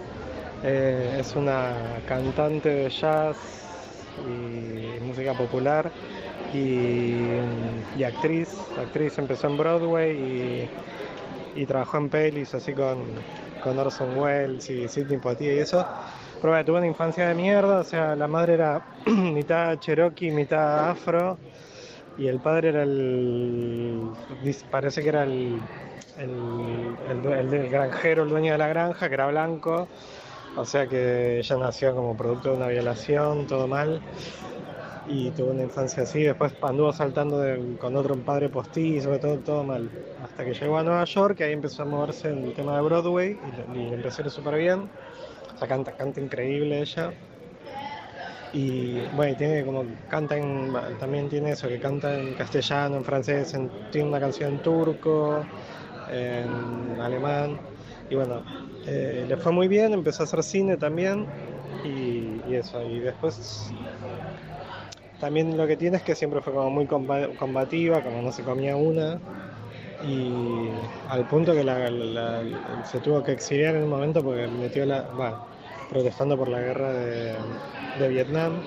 [0.64, 3.38] eh, es una cantante de jazz
[4.18, 5.92] y música popular
[6.53, 7.53] y,
[7.96, 8.72] y actriz.
[8.77, 10.12] Actriz empezó en Broadway
[11.55, 13.27] y, y trabajó en pelis así con,
[13.61, 15.88] con Orson Welles y Sidney Poitier y eso.
[16.40, 20.90] Pero bueno, tuvo una infancia de mierda, o sea, la madre era mitad cherokee, mitad
[20.90, 21.40] afro
[22.16, 24.18] y el padre era el.
[24.70, 25.68] parece que era el.
[26.16, 29.90] El, el el del granjero, el dueño de la granja, que era blanco,
[30.55, 34.05] o sea que ella nació como producto de una violación, todo mal,
[35.05, 36.23] y tuvo una infancia así.
[36.23, 39.93] Después anduvo saltando de- con otro padre postizo, todo, todo mal.
[40.17, 42.83] Hasta que llegó a Nueva York, y ahí empezó a moverse en el tema de
[42.83, 44.81] Broadway y, y empezó a ir súper bien.
[45.55, 47.17] O sea, canta, canta increíble ella.
[48.51, 53.53] Y bueno, tiene como canta en, también tiene eso, que canta en castellano, en francés,
[53.55, 55.51] en- tiene una canción en turco,
[56.07, 57.61] en alemán.
[58.09, 58.47] Y bueno,
[58.87, 61.27] eh, le fue muy bien, empezó a hacer cine también.
[61.83, 63.73] Y, eso, y después
[65.18, 68.44] también lo que tiene es que siempre fue como muy comba- combativa, como no se
[68.44, 69.20] comía una.
[70.01, 70.70] Y
[71.09, 72.42] al punto que la-
[72.85, 75.03] se tuvo que exiliar en un momento porque metió la.
[75.12, 75.35] va,
[75.88, 77.61] protestando por la guerra de,
[77.94, 78.64] de Vietnam.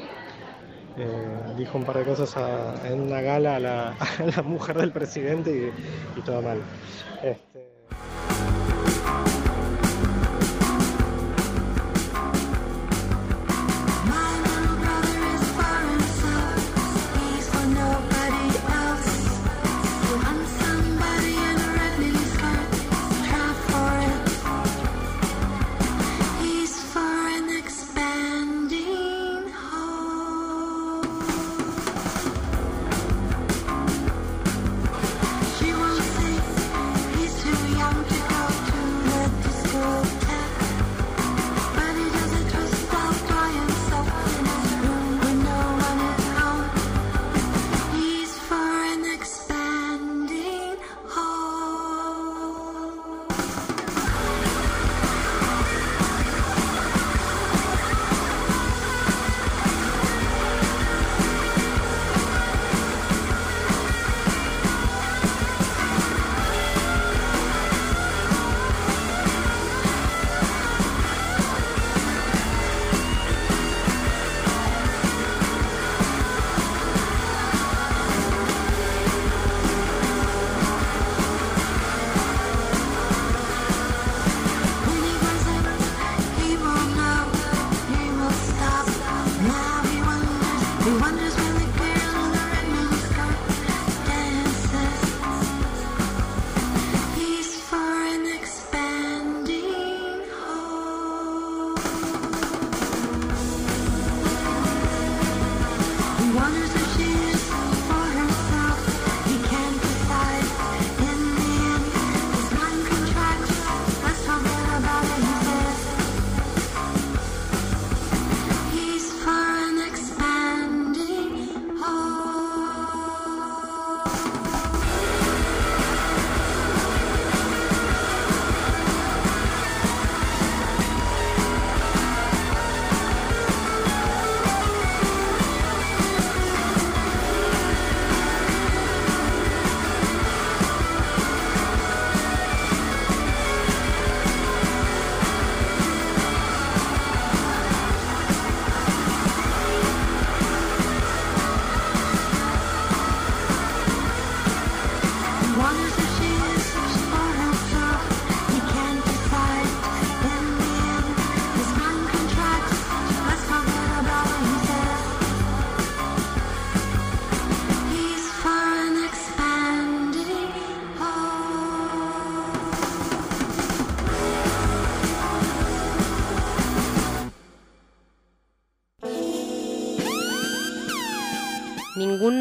[0.99, 2.35] Eh, dijo un par de cosas
[2.83, 5.75] en una gala a la, mujer del presidente
[6.15, 6.65] y, todo mal.
[7.21, 7.46] Este,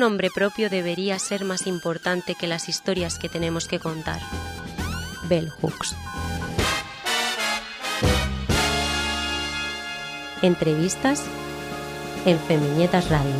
[0.06, 4.20] nombre propio debería ser más importante que las historias que tenemos que contar.
[5.28, 5.96] Bell Hooks.
[10.42, 11.26] Entrevistas
[12.24, 13.34] en Feminietas Radio.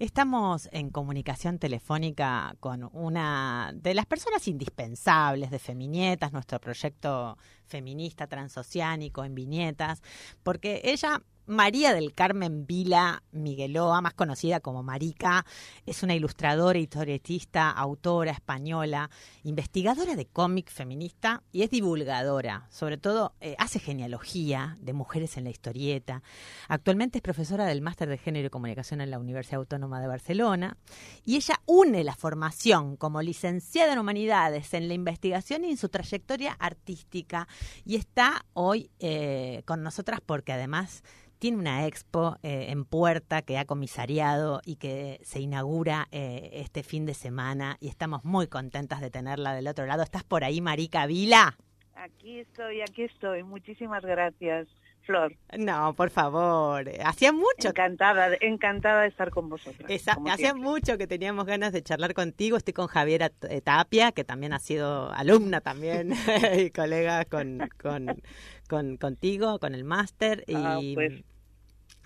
[0.00, 8.26] Estamos en comunicación telefónica con una de las personas indispensables de Feminietas, nuestro proyecto feminista
[8.26, 10.02] transoceánico en viñetas,
[10.42, 15.44] porque ella María del Carmen Vila Migueloa, más conocida como Marica,
[15.86, 19.10] es una ilustradora, historietista, autora española,
[19.42, 22.66] investigadora de cómic feminista y es divulgadora.
[22.70, 26.22] Sobre todo eh, hace genealogía de mujeres en la historieta.
[26.68, 30.76] Actualmente es profesora del Máster de Género y Comunicación en la Universidad Autónoma de Barcelona
[31.24, 35.88] y ella une la formación como licenciada en Humanidades en la investigación y en su
[35.88, 37.48] trayectoria artística
[37.84, 41.02] y está hoy eh, con nosotras porque además
[41.42, 46.84] tiene una expo eh, en puerta que ha comisariado y que se inaugura eh, este
[46.84, 50.04] fin de semana y estamos muy contentas de tenerla del otro lado.
[50.04, 51.58] ¿Estás por ahí, Marica Vila?
[51.96, 53.42] Aquí estoy, aquí estoy.
[53.42, 54.68] Muchísimas gracias,
[55.04, 55.34] Flor.
[55.58, 56.88] No, por favor.
[57.04, 57.70] Hacía mucho.
[57.70, 59.90] Encantada, encantada de estar con vosotros.
[60.30, 62.56] Hacía mucho que teníamos ganas de charlar contigo.
[62.56, 66.12] Estoy con Javiera eh, Tapia, que también ha sido alumna también
[66.56, 68.22] y colega con, con,
[68.68, 70.44] con- contigo, con el máster.
[70.46, 71.24] Y, Ah, pues,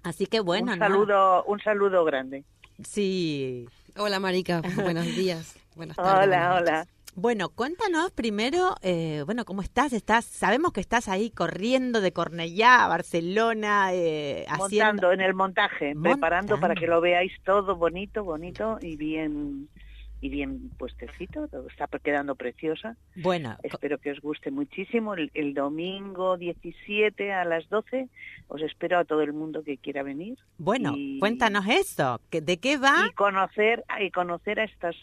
[0.07, 2.45] así que bueno, un saludo, un saludo grande.
[2.83, 3.69] Sí.
[3.97, 4.63] Hola, Marica.
[4.77, 5.57] Buenos días.
[5.75, 6.27] Buenas tardes.
[6.27, 6.87] Hola, buenas hola.
[7.19, 9.95] Bueno, cuéntanos primero, eh, bueno, ¿cómo estás?
[9.95, 14.85] Estás, sabemos que estás ahí corriendo de Cornellá a Barcelona, eh, haciendo...
[14.85, 19.71] Montando en el montaje, preparando para que lo veáis todo bonito, bonito y bien
[20.21, 21.47] y bien puestecito.
[21.49, 22.97] Todo está quedando preciosa.
[23.17, 25.15] Bueno, co- Espero que os guste muchísimo.
[25.15, 28.09] El, el domingo 17 a las 12
[28.49, 30.39] os espero a todo el mundo que quiera venir.
[30.59, 33.07] bueno, y- cuéntanos eso, ¿de qué va?
[33.11, 34.97] y conocer y conocer a estas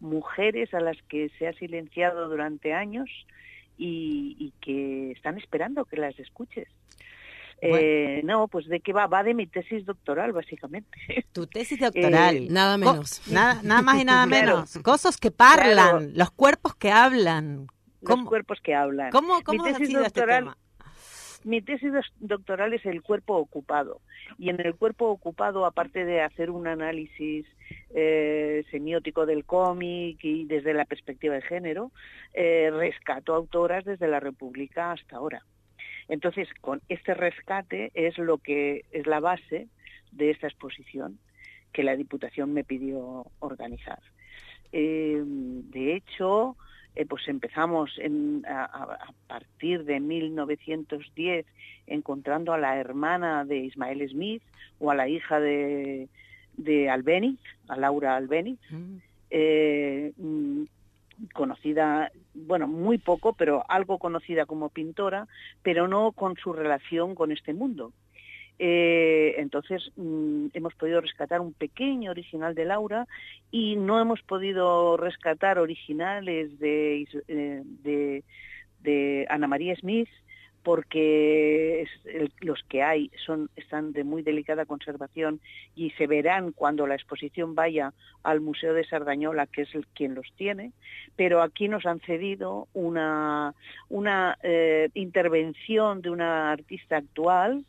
[0.00, 3.08] mujeres a las que se ha silenciado durante años
[3.78, 6.68] y, y que están esperando que las escuches.
[7.60, 7.76] Bueno.
[7.80, 10.98] Eh, no, pues de qué va, va de mi tesis doctoral básicamente.
[11.32, 12.36] Tu tesis doctoral.
[12.36, 13.22] Eh, Nada menos.
[13.32, 14.46] nada, nada más y nada Claro.
[14.56, 14.78] menos.
[14.82, 16.00] Cosas que parlan, Claro.
[16.14, 17.66] los cuerpos que hablan.
[18.02, 19.10] Los ¿Cómo, cuerpos que hablan.
[19.10, 20.54] cómo, cómo Mi ha tesis este doctoral-?
[21.44, 24.00] Mi tesis doctoral es el cuerpo ocupado.
[24.36, 27.46] Y en el cuerpo ocupado, aparte de hacer un análisis
[27.94, 31.92] eh, semiótico del cómic y desde la perspectiva de género,
[32.34, 35.44] eh, rescato autoras desde la República hasta ahora.
[36.08, 39.68] Entonces, con este rescate es lo que es la base
[40.12, 41.18] de esta exposición
[41.72, 43.98] que la Diputación me pidió organizar.
[44.72, 46.56] Eh, de hecho,
[46.94, 51.44] eh, pues empezamos en- a, partir de 1910
[51.86, 54.42] encontrando a la hermana de Ismael Smith
[54.78, 56.08] o a la hija de,
[56.56, 56.88] de
[57.68, 58.96] a Laura Albéniz, Mm,
[59.30, 60.62] eh, mm,
[61.32, 65.28] conocida, bueno, muy poco, pero algo conocida como pintora,
[65.62, 67.92] pero no con su relación con este mundo.
[68.58, 73.06] Eh, entonces mm, hemos podido rescatar un pequeño original de Laura
[73.50, 78.22] y no hemos podido rescatar originales de, eh,
[78.80, 80.08] de Ana María Smith
[80.66, 81.86] porque
[82.40, 85.38] los que hay son están de muy delicada conservación
[85.76, 87.92] y se verán cuando la exposición vaya
[88.24, 90.72] al Museo de Sardañola, que es quien los tiene,
[91.14, 93.54] pero aquí nos han cedido una,
[93.90, 97.64] una eh, intervención de una artista actual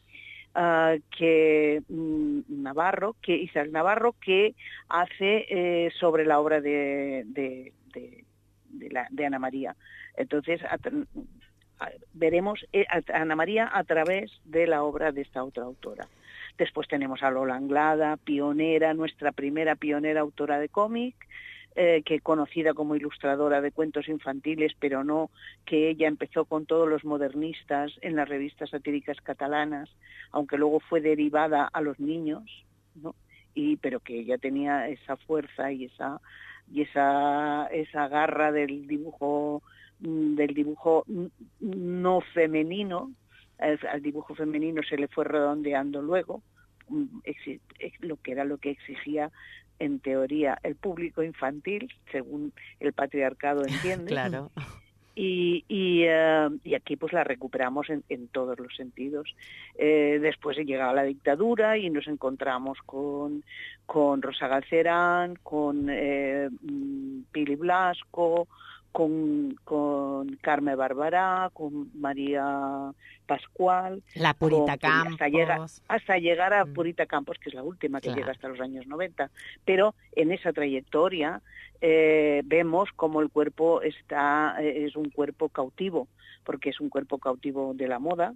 [0.55, 4.55] mm, Navarro, que Isaac Navarro, que
[4.89, 7.73] hace eh, sobre la obra de, de,
[9.23, 9.75] Ana María.
[10.15, 10.61] Entonces
[12.13, 16.07] veremos eh, a Ana María a través de la obra de esta otra autora.
[16.57, 21.15] Después tenemos a Lola Anglada, pionera, nuestra primera pionera autora de cómic,
[21.75, 25.29] eh, que conocida como ilustradora de cuentos infantiles, pero no
[25.65, 29.87] que ella empezó con todos los modernistas en las revistas satíricas catalanas,
[30.31, 33.13] aunque luego fue derivada a los niños, ¿no?
[33.57, 36.21] y pero que ella tenía esa fuerza y esa
[36.71, 39.63] y esa esa garra del dibujo
[39.99, 41.03] del dibujo
[41.59, 43.11] no femenino
[43.59, 46.43] al dibujo femenino se le fue redondeando luego
[46.89, 47.19] mm,
[48.01, 49.31] lo que era lo que exigía
[49.79, 54.51] en teoría el público infantil según el patriarcado entiende Claro.
[55.19, 59.35] y, y, eh, y aquí pues la recuperamos en, en todos los sentidos.
[59.75, 63.43] Eh, después llegaba la dictadura y nos encontramos con,
[63.87, 68.47] con Rosa Galcerán, con eh, mm, Pili Blasco,
[68.91, 72.93] con, con Carmen Barbará, con María
[73.27, 75.13] Pascual, La Purita Campos.
[75.13, 76.73] hasta llegar, hasta llegar a Mm.
[76.73, 78.19] Purita Campos, que es la última que Claro.
[78.21, 79.29] llega hasta los años 90.
[79.65, 81.41] Pero en esa trayectoria
[81.81, 86.07] eh, vemos como el cuerpo está eh, es un cuerpo cautivo,
[86.43, 88.33] porque es un cuerpo cautivo de la moda,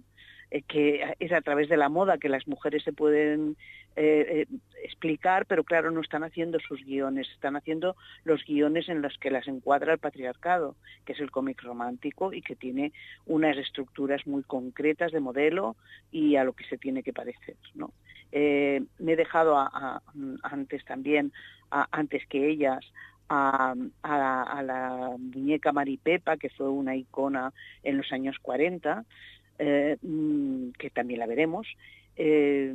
[0.52, 3.56] eh, que es a través de la moda que las mujeres se pueden
[3.96, 4.46] eh,
[4.84, 9.30] explicar, pero claro, no están haciendo sus guiones, están haciendo los guiones en los que
[9.30, 12.92] las encuadra el patriarcado, que es el cómic romántico y que tiene
[13.26, 15.76] unas estructuras muy concretas de modelo
[16.10, 17.92] y a lo que se tiene que parecer, ¿no?
[18.32, 20.02] Eh, me he dejado a- a-
[20.42, 21.32] antes también,
[21.70, 22.80] a- antes que ellas,
[23.28, 29.04] a, a- a la muñeca Maripepa, que fue una icona en los años 40,
[29.58, 31.66] eh, mm, que también la veremos.
[32.16, 32.74] eh,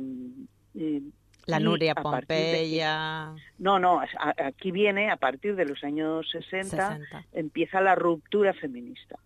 [1.46, 3.32] La Nuria de- Pompeya.
[3.58, 4.00] no, no,
[4.44, 7.24] aquí viene, a partir de los años 60, 60.
[7.32, 9.16] empieza la ruptura feminista.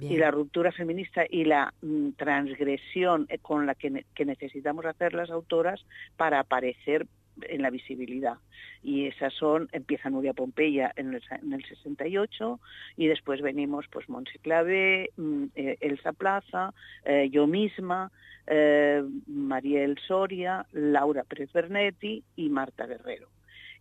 [0.00, 5.12] Y la ruptura feminista y la mm, transgresión eh, con la que, que necesitamos hacer
[5.12, 5.84] las autoras
[6.16, 7.06] para aparecer
[7.42, 8.36] en la visibilidad.
[8.82, 12.60] Y esas son, empieza Nuria Pompeya en el, en el 68
[12.96, 16.74] y después venimos pues Montse Clavé, mm, eh, Elsa Plaza,
[17.04, 18.10] eh, yo misma,
[18.46, 23.28] eh, Mariel Soria, Laura Pérez Bernetti y Marta Guerrero.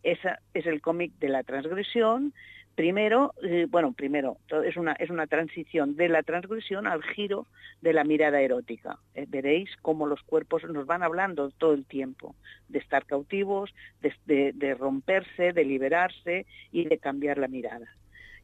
[0.03, 2.33] Esa es el cómic de la transgresión.
[2.75, 7.45] Primero, eh, bueno, primero, es una, es una transición de la transgresión al giro
[7.81, 8.97] de la mirada erótica.
[9.13, 12.33] Eh, veréis cómo los cuerpos nos van hablando todo el tiempo
[12.69, 17.87] de estar cautivos, de, de- de romperse, de liberarse y de cambiar la mirada.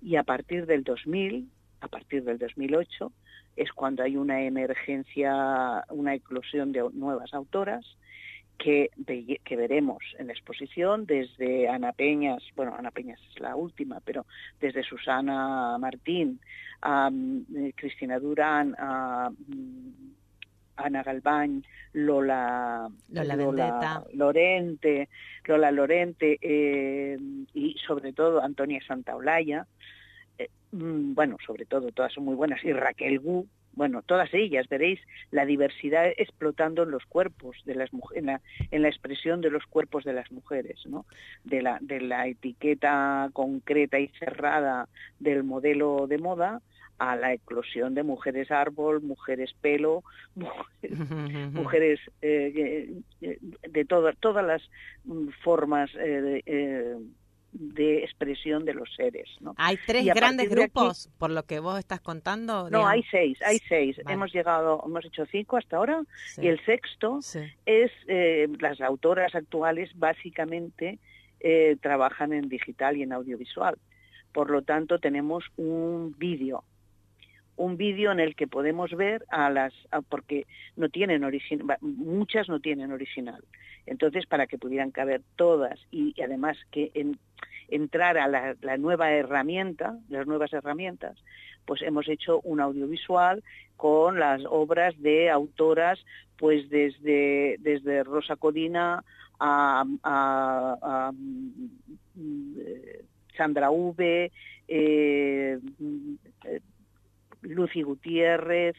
[0.02, 1.48] Y a partir del 2000,
[1.80, 3.12] a partir del 2008,
[3.56, 7.86] es cuando hay una emergencia, una eclosión de nuevas autoras
[8.58, 13.56] que, ve- que veremos en la exposición desde Ana Peñas, bueno, Ana Peñas es la
[13.56, 14.26] última, pero
[14.60, 16.40] desde Susana Martín,
[16.82, 17.10] a
[17.56, 20.12] eh, Cristina Durán, a mm,
[20.78, 24.04] Ana Galván, Lola, Lola Vendetta.
[24.14, 25.10] Lorente,
[25.46, 27.18] Lola Lorente eh,
[27.54, 29.66] y sobre todo Antonia Santaolalla,
[30.38, 34.68] eh, mm, bueno, sobre todo todas son muy buenas, y Raquel Gu, bueno, todas ellas,
[34.68, 39.40] veréis la diversidad explotando en los cuerpos de las mujeres, en la, en la expresión
[39.40, 41.06] de los cuerpos de las mujeres, ¿no?
[41.44, 46.62] De la, de la etiqueta concreta y cerrada del modelo de moda
[46.98, 50.04] a la eclosión de mujeres árbol, mujeres pelo,
[50.36, 53.38] mujeres mujeres eh, eh,
[53.70, 54.64] de todas todas las
[55.44, 56.98] formas eh, de, eh,
[57.54, 59.54] de expresión de los seres ¿no?
[59.58, 62.64] Hay tres grandes aquí- grupos, por lo que vos estás contando.
[62.64, 62.90] no digamos.
[62.90, 64.14] hay seis hay seis Vale.
[64.14, 66.04] hemos llegado hemos hecho cinco hasta ahora
[66.36, 67.40] Sí, y el sexto sí.
[67.66, 71.00] es eh, las autoras actuales básicamente
[71.40, 73.78] eh, trabajan en digital y en audiovisual
[74.34, 76.64] por lo tanto tenemos un vídeo
[77.58, 82.48] un vídeo en el que podemos ver a las a- porque no tienen original muchas
[82.50, 83.44] no tienen original.
[83.86, 87.18] Entonces para que pudieran caber todas y, además que en,
[87.70, 91.18] entrara la, la nueva herramienta las nuevas herramientas
[91.66, 93.44] pues hemos hecho un audiovisual
[93.76, 96.00] con las obras de autoras
[96.38, 99.04] pues desde desde Rosa Codina
[99.40, 103.02] a, a- a, mm, eh,
[103.36, 104.32] Sandra V
[107.42, 108.76] Lucy Gutiérrez,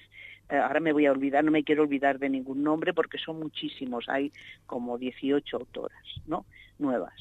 [0.49, 3.39] eh, ahora me voy a olvidar, no me quiero olvidar de ningún nombre porque son
[3.39, 4.33] muchísimos, hay
[4.67, 6.47] como 18 autoras, ¿no?
[6.79, 7.15] Nuevas.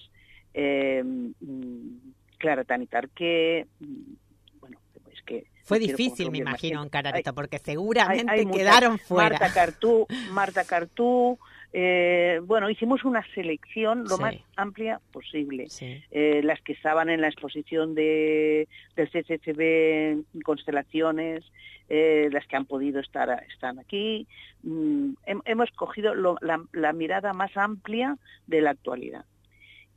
[0.53, 1.97] Eh, mm,
[2.37, 4.77] Clara Tani Tarqué, mm, bueno,
[5.11, 5.47] es que...
[5.63, 9.37] Fue difícil, me imagino, encarar esto, porque seguramente hay quedaron fuera.
[9.37, 11.37] Marta Cartú, Marta Cartú,
[11.79, 14.21] eh, bueno, hicimos una selección lo Sí.
[14.23, 15.69] más amplia posible.
[15.69, 16.01] Sí.
[16.09, 21.45] Eh, las que estaban en la exposición de, del CCCB Constelaciones,
[21.87, 24.27] eh, las que han podido estar están aquí.
[24.63, 28.17] Mm, hem- hemos cogido lo- la, la mirada más amplia
[28.47, 29.25] de la actualidad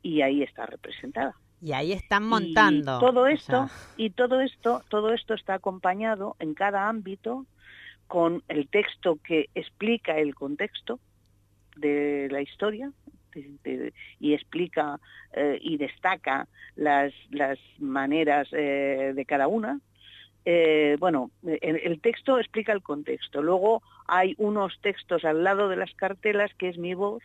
[0.03, 1.35] y ahí está representada.
[1.63, 2.99] Y ahí están Y montando.
[3.01, 7.47] todo o esto sea, y todo esto todo esto está acompañado en cada ámbito
[8.07, 11.01] con el texto que explica el contexto
[11.77, 12.93] de la historia
[14.19, 14.99] y explica
[15.33, 19.81] eh, y destaca las las maneras eh, de cada una.
[20.45, 23.43] Eh, bueno el, texto explica el contexto.
[23.43, 27.23] Luego hay unos textos al lado de las cartelas que es mi voz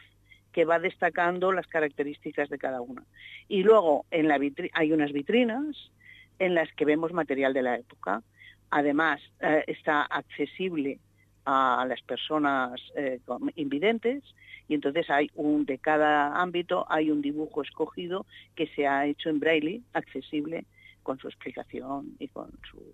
[0.51, 3.03] que va destacando las características de cada una.
[3.47, 4.39] Y luego en la
[4.73, 5.91] hay unas vitrinas
[6.39, 8.21] en las que vemos material de la época.
[8.69, 9.21] Además,
[9.67, 10.99] está accesible
[11.45, 13.19] a las personas eh,
[13.55, 14.23] invidentes
[14.67, 18.25] y entonces hay un de cada ámbito hay un dibujo escogido
[18.55, 20.65] que se ha hecho en braille accesible
[21.03, 22.93] con su explicación y con su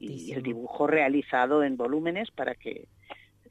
[0.00, 2.88] y el dibujo realizado en volúmenes para que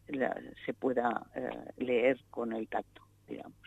[0.08, 3.58] la- se pueda eh, leer con el tacto, digamos.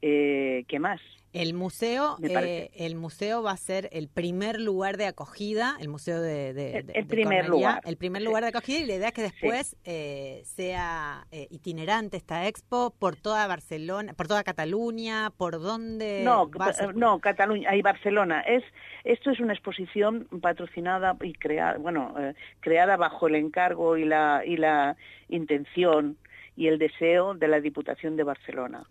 [0.00, 1.00] Eh, ¿Qué más?
[1.32, 6.20] El museo, eh, el museo va a ser el primer lugar de acogida, el museo
[6.20, 8.26] de, de- El- de- el de primer lugar, el primer sí.
[8.28, 12.94] lugar de acogida y la idea es que después eh, sea eh, itinerante esta expo
[12.98, 16.94] por toda Barcelona, por toda Cataluña, por dónde No, va a ser?
[16.94, 18.42] no, Cataluña, ahí Barcelona.
[18.42, 18.62] Es,
[19.04, 24.42] esto es una exposición patrocinada y creada, bueno, eh, creada bajo el encargo y la,
[24.44, 24.96] y la
[25.30, 26.18] intención
[26.56, 28.84] y el deseo de la Diputación de Barcelona.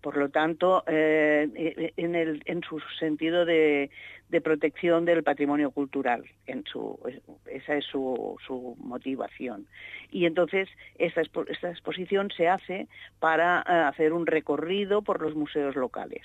[0.00, 3.90] Por lo tanto, eh, en, el, en su sentido de,
[4.28, 6.98] de protección del patrimonio cultural, en su,
[7.46, 9.66] esa es su, su motivación.
[10.10, 10.68] Y entonces
[10.98, 12.86] esta, expo- esta exposición se hace
[13.18, 16.22] para eh, hacer un recorrido por los museos locales,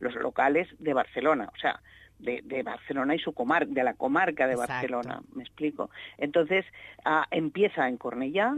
[0.00, 1.80] los locales de Barcelona, o sea,
[2.18, 4.72] de, de Barcelona y su comarca, de la comarca de Exacto.
[4.72, 5.90] Barcelona, me explico.
[6.18, 6.64] Entonces
[7.04, 8.56] ah, empieza en Cornellá.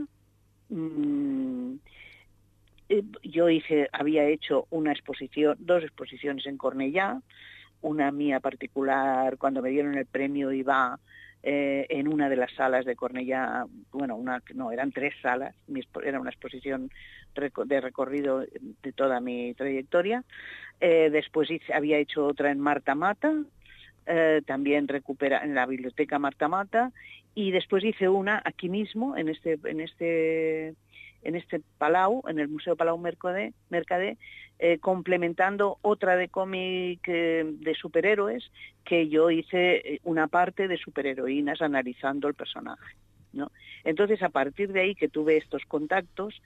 [0.70, 1.78] mm, eh,
[3.22, 7.20] yo hice, había hecho una exposición, dos exposiciones en Cornellá,
[7.82, 10.98] una mía particular cuando me dieron el premio iba
[11.42, 15.54] eh, en una de las salas de Cornellá, bueno, una, no, eran tres salas,
[16.04, 16.90] era una exposición
[17.66, 20.24] de recorrido de toda mi trayectoria.
[20.80, 23.32] Eh, después hice- había hecho otra en Marta Mata,
[24.06, 26.92] eh, también recupera en la biblioteca Marta Mata,
[27.34, 30.74] y después hice una aquí mismo, en este, en este,
[31.22, 34.16] en este Palau, en el Museo Palau Mercadé, Mercadé
[34.58, 38.50] eh, complementando otra de cómic eh, de superhéroes
[38.86, 42.96] que yo hice eh, una parte de superheroínas analizando el personaje.
[43.34, 43.52] ¿no?
[43.84, 46.40] Entonces, a partir de ahí que tuve estos contactos,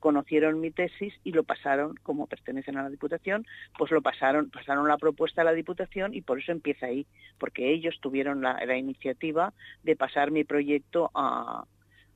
[0.00, 3.46] conocieron mi tesis y lo pasaron, como pertenecen a la Diputación,
[3.76, 7.06] pues lo pasaron, pasaron la propuesta a la Diputación y por eso empieza ahí,
[7.38, 9.52] porque ellos tuvieron la, la iniciativa
[9.84, 11.64] de pasar mi proyecto a,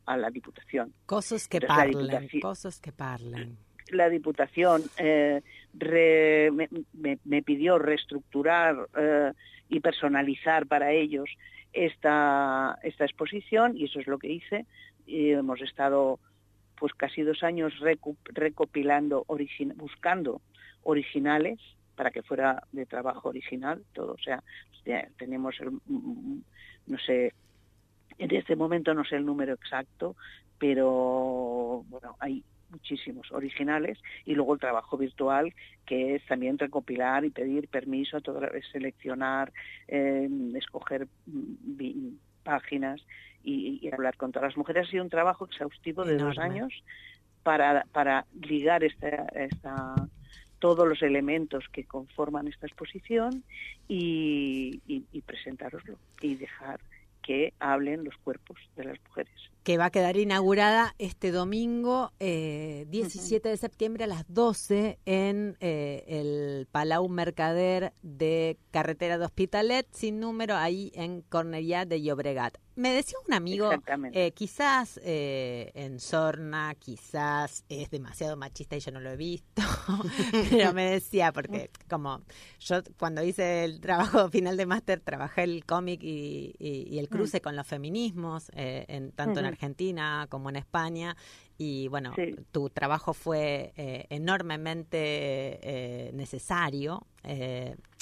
[0.06, 0.92] a la Diputación.
[1.06, 3.56] Cosas que Entonces, la parlen, Diputación- cosas que parlen.
[3.90, 5.42] la Diputación eh,
[5.74, 9.32] re- me, me- me pidió reestructurar eh,
[9.68, 11.28] y personalizar para ellos
[11.72, 14.66] esta, esta exposición y eso es lo que hice.
[15.06, 16.18] Y hemos estado
[16.78, 17.72] pues casi dos años
[18.32, 19.24] recopilando,
[19.76, 20.40] buscando
[20.82, 21.60] originales
[21.96, 24.12] para que fuera de trabajo original todo.
[24.12, 24.42] O sea,
[25.16, 26.40] tenemos, el, mm,
[26.88, 27.32] no sé,
[28.18, 30.16] en este momento no sé el número exacto,
[30.58, 35.52] pero bueno, hay muchísimos originales y luego el trabajo virtual
[35.86, 38.18] que es también recopilar y pedir permiso
[38.72, 39.52] seleccionar
[39.88, 43.04] eh, escoger mm, páginas
[43.44, 44.86] y, y hablar con todas las mujeres.
[44.86, 46.72] Ha sido un trabajo exhaustivo de dos años
[47.42, 49.94] para para ligar esta, esta
[50.58, 53.42] todos los elementos que conforman esta exposición
[53.88, 56.78] y, y, y presentároslo y dejar
[57.22, 59.32] que hablen los cuerpos de las mujeres.
[59.62, 65.56] que va a quedar inaugurada este domingo eh, 17 de septiembre a las 12 en
[65.60, 72.58] eh, el Palau Mercader de Carretera de Hospitalet, sin número, ahí en Cornellá de Llobregat.
[72.74, 73.68] Me decía un amigo,
[74.14, 79.62] eh, quizás eh, en Sorna, quizás es demasiado machista y yo no lo he visto,
[80.50, 82.22] pero me decía, porque como
[82.60, 87.08] yo cuando hice el trabajo final de máster trabajé el cómic y, y- y el
[87.10, 89.46] cruce con los feminismos, eh, en, tanto en.
[89.46, 91.16] Argentina como en España.
[91.58, 92.34] Y bueno, Sí.
[92.50, 97.06] tu trabajo fue eh, enormemente eh, necesario.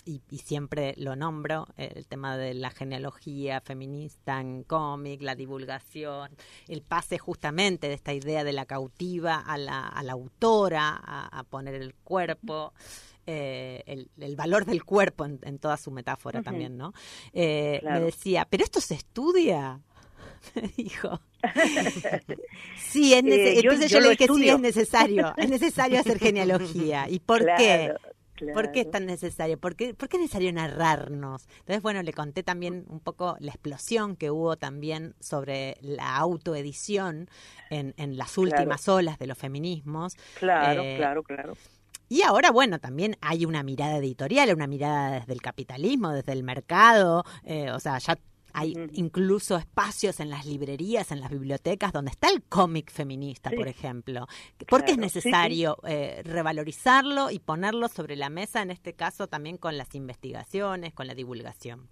[0.04, 6.30] Y, y siempre lo nombro, el tema de la genealogía feminista en cómic, la divulgación,
[6.68, 11.38] el pase justamente de esta idea de la cautiva a la, a la autora, a,
[11.38, 12.72] a poner el cuerpo,
[13.26, 16.92] eh, el, el valor del cuerpo en, en toda su metáfora también, ¿no?
[17.32, 18.00] Eh, Claro.
[18.00, 19.80] Me decía, pero esto se estudia.
[20.54, 21.20] Me dijo.
[22.90, 26.18] Sí, es Eh, yo- entonces yo yo, le dije, sí, es necesario, es necesario hacer
[26.18, 27.08] genealogía.
[27.08, 27.92] ¿Y por qué?
[28.40, 29.58] Claro, ¿Por qué es tan necesario?
[29.58, 31.46] ¿Por qué, por qué es necesario narrarnos?
[31.58, 37.28] Entonces, bueno, le conté también un poco la explosión que hubo también sobre la autoedición
[37.68, 40.16] en, en las últimas olas de los feminismos.
[40.32, 41.58] Claro, Eh, claro, claro.
[42.08, 46.42] Y ahora, bueno, también hay una mirada editorial, una mirada desde el capitalismo, desde el
[46.42, 48.18] mercado, eh, o sea, ya
[48.54, 53.56] hay incluso espacios en las librerías, en las bibliotecas, donde está el cómic feminista, Sí.
[53.56, 54.26] por ejemplo.
[54.68, 55.28] ¿Por qué es Claro, sí, sí.
[55.28, 60.92] necesario eh, revalorizarlo y ponerlo sobre la mesa, en este caso también con las investigaciones,
[60.92, 61.88] con la divulgación?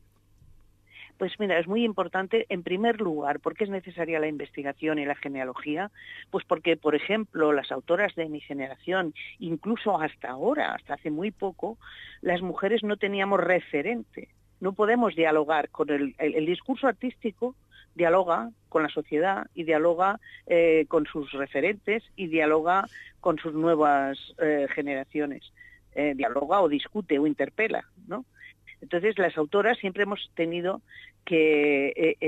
[1.18, 5.16] Pues mira, es muy importante, en primer lugar, porque es necesaria la investigación y la
[5.16, 5.90] genealogía,
[6.30, 11.32] pues porque, por ejemplo, las autoras de mi generación, incluso hasta ahora, hasta hace muy
[11.32, 11.76] poco,
[12.20, 14.28] las mujeres no teníamos referente
[14.60, 17.54] No podemos dialogar con el, el- discurso artístico,
[17.94, 22.88] dialoga con la sociedad y dialoga eh, con sus referentes y dialoga
[23.20, 25.52] con sus nuevas eh, generaciones.
[25.94, 28.24] Eh, dialoga o discute o interpela, ¿no?
[28.80, 30.82] Entonces, las autoras siempre hemos tenido
[31.24, 32.20] que,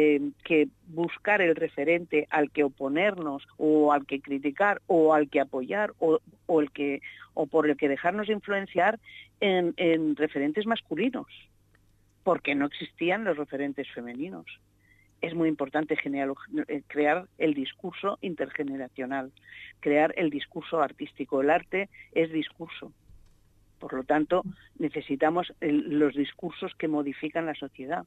[0.88, 6.20] buscar el referente al que oponernos o al que criticar o al que apoyar o,
[6.60, 7.00] el que
[7.34, 8.98] o por el que dejarnos influenciar
[9.40, 11.26] en, en referentes masculinos,
[12.22, 14.46] porque no existían los referentes femeninos.
[15.20, 19.32] Es muy importante eh, crear el discurso intergeneracional,
[19.80, 21.40] crear el discurso artístico.
[21.40, 22.92] El arte es discurso.
[23.78, 24.42] Por lo tanto,
[24.78, 28.06] necesitamos el- los discursos que modifican la sociedad.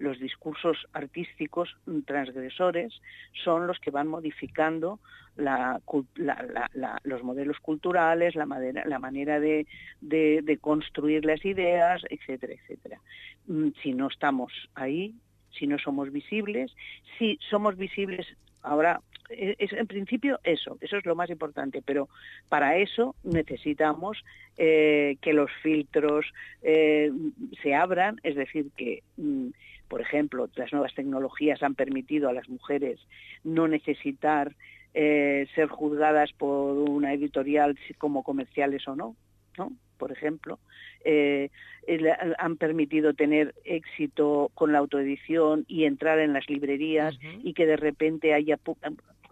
[0.00, 1.68] Los discursos artísticos
[2.06, 2.90] transgresores
[3.44, 4.98] son los que van modificando
[5.36, 5.80] la
[6.16, 9.66] la- la- los modelos culturales, la, madera- manera de,
[10.00, 12.98] de- de construir las ideas, etcétera, etcétera.
[13.46, 15.14] Mm, Si no estamos ahí,
[15.56, 16.74] si no somos visibles,
[17.18, 18.26] si somos visibles
[18.62, 22.08] ahora, e- es, en principio eso, eso es lo más importante, pero
[22.48, 24.24] para eso necesitamos
[24.56, 26.26] eh, que los filtros
[26.62, 27.10] eh,
[27.62, 29.48] se abran, es decir, que, mm,
[29.90, 33.00] por ejemplo, las nuevas tecnologías han permitido a las mujeres
[33.42, 34.54] no necesitar
[34.94, 39.16] eh, ser juzgadas por una editorial como comerciales o no,
[39.58, 39.72] ¿no?
[39.98, 40.60] Por ejemplo,
[41.04, 41.50] eh,
[42.38, 47.76] han permitido tener éxito con la autoedición y entrar en las librerías y que de
[47.76, 48.58] repente haya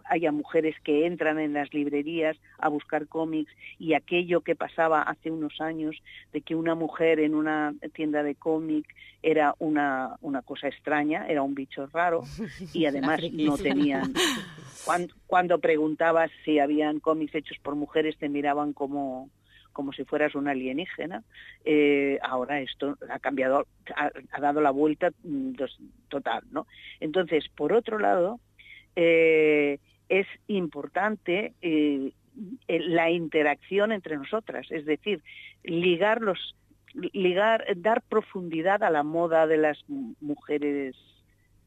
[0.09, 5.31] haya mujeres que entran en las librerías a buscar cómics y aquello que pasaba hace
[5.31, 5.95] unos años
[6.33, 8.85] de que una mujer en una tienda de cómic
[9.21, 12.23] era una, una cosa extraña, era un bicho raro
[12.73, 14.13] y además no tenían...
[14.85, 19.29] Cuando, cuando preguntabas si habían cómics hechos por mujeres te miraban como
[19.71, 21.23] como si fueras un alienígena.
[21.63, 26.65] Eh, ahora esto ha cambiado, ha, ha dado la vuelta mm, dos- total, ¿no?
[26.99, 28.39] Entonces, por otro lado,
[28.95, 29.79] eh,
[30.09, 32.11] es importante eh,
[32.67, 35.21] eh, la interacción entre nosotras, es decir,
[35.63, 36.55] ligar los
[37.13, 40.95] ligar, dar profundidad a la moda de las mu- mujeres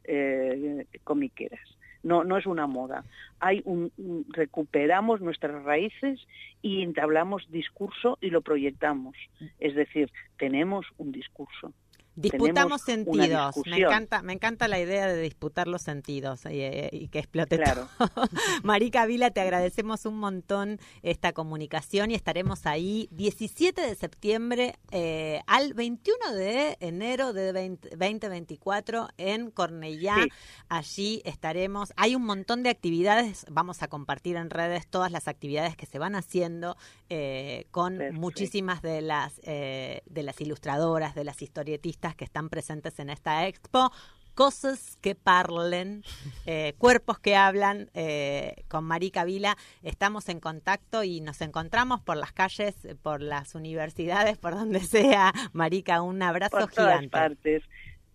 [0.04, 1.60] eh, comiqueras.
[2.02, 3.04] No, no es una moda.
[3.38, 3.92] Hay un-
[4.30, 6.26] recuperamos nuestras raíces
[6.60, 9.14] y entablamos discurso y lo proyectamos.
[9.60, 11.72] Es decir, tenemos un discurso.
[12.14, 13.56] Disputamos sentidos.
[13.66, 17.56] Me encanta, me encanta la idea de disputar los sentidos y, eh, y que explote
[17.56, 17.88] Claro.
[17.98, 18.08] todo.
[18.62, 25.40] Marica Vila, te agradecemos un montón esta comunicación y estaremos ahí 17 de septiembre eh,
[25.46, 30.16] al 21 de enero de 20 2024 en Cornellá.
[30.22, 30.28] Sí.
[30.68, 31.92] Allí estaremos.
[31.96, 33.46] Hay un montón de actividades.
[33.50, 36.76] Vamos a compartir en redes todas las actividades que se van haciendo
[37.08, 38.20] eh, con Perfecto.
[38.20, 43.46] muchísimas de las eh, de las ilustradoras, de las historietistas que están presentes en esta
[43.46, 43.90] expo.
[44.34, 46.02] Cosas que parlen,
[46.46, 52.16] eh, cuerpos que hablan, eh, con Marica Vila estamos en contacto y nos encontramos por
[52.16, 55.32] las calles, por las universidades, por donde sea.
[55.52, 57.10] Marica, un abrazo por todas gigante.
[57.10, 57.62] partes.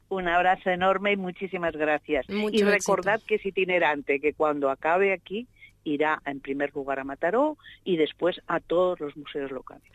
[0.10, 2.28] Un abrazo enorme y muchísimas gracias.
[2.30, 3.28] Mucho y recordad éxito.
[3.28, 5.48] que es itinerante, que cuando acabe aquí
[5.84, 9.92] irá en primer lugar a Mataró y después a todos los museos locales.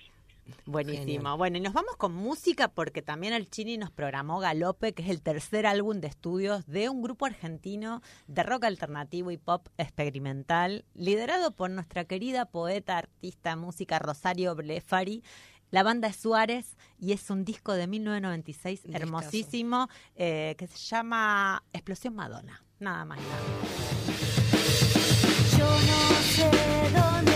[0.66, 1.04] Buenísimo.
[1.04, 1.38] Genial.
[1.38, 5.10] Bueno, y nos vamos con música porque también el Chini nos programó Galope, que es
[5.10, 10.84] el tercer álbum de estudios de un grupo argentino de rock alternativo y pop experimental,
[10.94, 15.22] liderado por nuestra querida poeta, artista, música Rosario Blefari.
[15.70, 19.02] La banda es Suárez y es un disco de 1996 Discazo.
[19.02, 22.62] hermosísimo eh, que se llama Explosión Madonna.
[22.78, 23.18] Nada más.
[23.18, 23.32] nada.
[25.56, 26.50] Yo no sé
[26.92, 27.31] dónde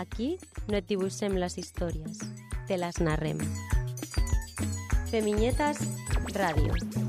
[0.00, 2.24] Aquí no et dibuixem les històries,
[2.68, 3.42] te les narrem.
[5.12, 5.84] Femiñetas
[6.34, 7.03] Radio.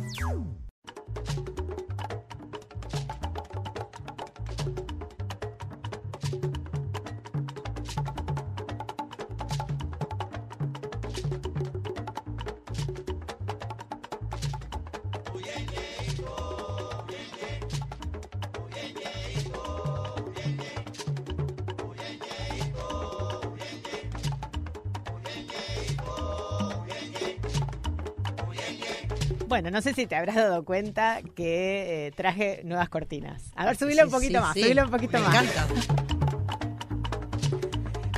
[29.66, 33.51] Bueno, no sé si te habrás dado cuenta que eh, traje nuevas cortinas.
[33.55, 34.61] A ver, subilo un poquito sí, más, sí.
[34.61, 35.34] subilo un poquito Me más.
[35.43, 35.68] encanta.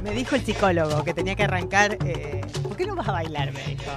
[0.03, 1.97] Me dijo el psicólogo que tenía que arrancar.
[2.03, 3.53] eh, ¿Por qué no vas a bailar?
[3.53, 3.91] Me dijo.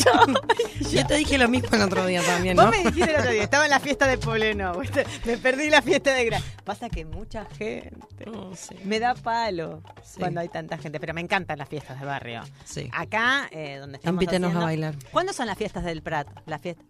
[0.90, 3.42] Yo te dije lo mismo el otro día también, Vos me dijiste el otro día,
[3.44, 4.78] estaba en la fiesta de Pobleno.
[4.78, 5.06] ¿viste?
[5.24, 6.42] Me perdí la fiesta de Gra.
[6.64, 7.90] Pasa que mucha gente.
[8.26, 8.74] No, sí.
[8.84, 10.18] Me da palo Sí.
[10.18, 12.42] cuando hay tanta gente, pero me encantan las fiestas de barrio.
[12.64, 12.88] Sí.
[12.92, 14.94] Acá, eh, donde estamos Invítenos a bailar.
[15.12, 16.28] ¿Cuándo son las fiestas del Prat?
[16.46, 16.82] La fiesta.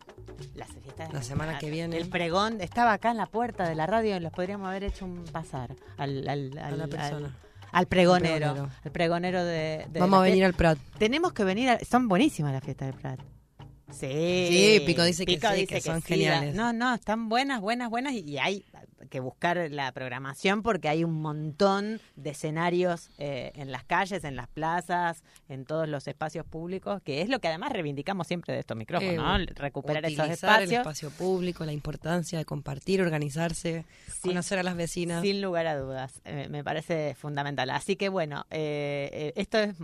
[0.55, 1.61] Las fiestas La semana Prat.
[1.61, 1.97] que viene.
[1.99, 5.05] El pregón estaba acá en la puerta de la radio y los podríamos haber hecho
[5.05, 7.37] un pasar al, al, A la persona.
[7.73, 8.35] al pregonero.
[8.49, 8.71] Al pregonero.
[8.85, 10.79] Al pregonero de, de Vamos a venir al Prat.
[10.99, 11.69] Tenemos que venir.
[11.71, 13.21] a- Son buenísimas las fiestas del Prat.
[13.91, 14.07] Sí.
[14.79, 16.55] Sí, Pico dice que sí, dice que son geniales.
[16.55, 18.13] No, no, están buenas, buenas, buenas.
[18.13, 18.65] Y, y hay
[19.09, 24.37] que buscar la programación porque hay un montón de escenarios eh, en las calles, en
[24.37, 28.61] las plazas, en todos los espacios públicos, que es lo que además reivindicamos siempre de
[28.61, 29.39] estos micrófonos, Eh, ¿no?
[29.57, 30.81] Recuperar esos Utilizar el espacios.
[30.81, 34.29] espacio público, la importancia de compartir, organizarse, Sí.
[34.29, 35.23] conocer a las vecinas.
[35.23, 37.71] Sin lugar a dudas, eh, me parece fundamental.
[37.71, 39.75] Así que bueno, eh, esto es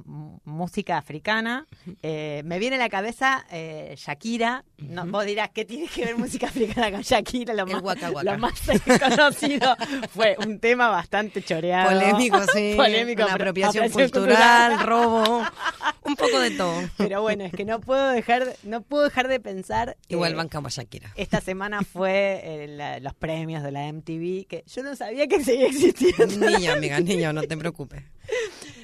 [0.45, 1.67] música africana.
[2.03, 4.64] Eh, me viene a la cabeza eh, Shakira.
[4.79, 5.11] No, Ujú.
[5.12, 7.55] Vos dirás, ¿qué tiene que ver música africana con Shakira?
[7.55, 8.33] Lo El más, Waka Waka.
[8.33, 8.53] lo más
[9.09, 9.77] conocido
[10.15, 11.91] fue un tema bastante choreado.
[11.91, 12.75] Polémico, sí.
[12.77, 15.43] Polémico, Una apropiación cultural, robo,
[16.03, 16.75] un poco de todo.
[16.97, 19.97] Pero bueno, es que no puedo dejar, no puedo dejar de pensar.
[20.09, 21.11] Igual eh, bancamos a Shakira.
[21.17, 25.43] Esta semana fue eh, la- los premios de la MTV, que yo no sabía que
[25.43, 26.27] seguía existiendo.
[26.51, 28.03] Niño, amiga, niño, no te preocupes.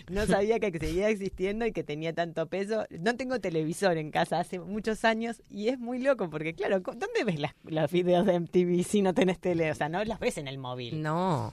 [0.11, 2.85] No sabía que seguía existiendo y que tenía tanto peso.
[2.91, 7.25] No tengo televisor en casa hace muchos años y es muy loco porque, claro, ¿dónde
[7.25, 9.71] ves las, los videos de MTV si no tenés tele?
[9.71, 11.03] O sea, no las ves en el móvil.
[11.03, 11.53] No,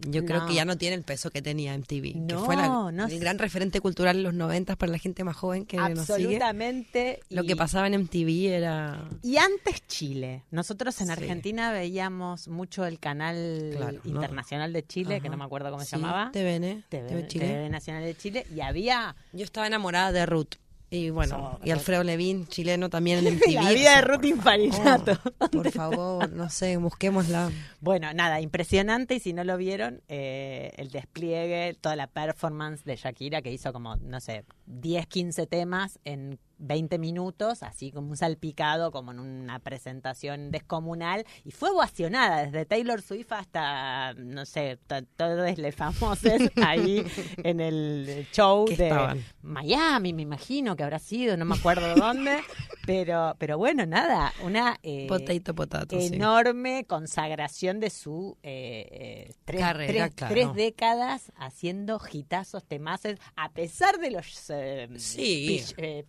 [0.00, 2.68] yo creo que ya no tiene el peso que tenía MTV, que No, fue la-
[2.92, 3.18] no el sé.
[3.18, 6.00] gran referente cultural en los 90 para la gente más joven que nos sigue.
[6.00, 7.20] Absolutamente.
[7.30, 9.08] Lo y- que pasaba en MTV era...
[9.22, 10.44] Y antes Chile.
[10.50, 11.12] Nosotros en Sí.
[11.12, 16.30] Argentina veíamos mucho el canal internacional de Chile, que no me acuerdo cómo se llamaba.
[16.32, 17.46] TVN, TV, TV Chile.
[17.46, 18.46] TV Nacional de Chile.
[18.54, 20.54] Y había Yo estaba enamorada de Ruth.
[20.88, 23.52] Y bueno, So- y Alfredo Levin, chileno también en MTV.
[23.54, 25.18] la vida de Ruth Infarinato.
[25.52, 27.50] por favor, no sé, busquémosla.
[27.80, 32.96] Bueno, nada, impresionante y si no lo vieron, eh, el despliegue, toda la performance de
[32.96, 38.16] Shakira que hizo como, no sé, 10, 15 temas en 20 minutos, así como un
[38.16, 44.78] salpicado, como en una presentación descomunal, y fue ovacionada desde Taylor Swift hasta, no sé,
[44.86, 46.32] to- todos los famosos
[46.64, 47.04] ahí
[47.42, 49.24] en el show de estaban.
[49.42, 52.38] Miami, me imagino que habrá sido, no me acuerdo dónde,
[52.86, 54.78] pero, pero bueno, nada, una...
[54.82, 56.14] eh, Potato, potato, sí.
[56.14, 58.86] enorme consagración de su eh,
[59.28, 60.34] eh, tres, Carrera, tres- claro.
[60.34, 65.46] tres décadas haciendo hitazos, temaces, a pesar de los eh, Sí.
[65.48, 66.04] pich- eh,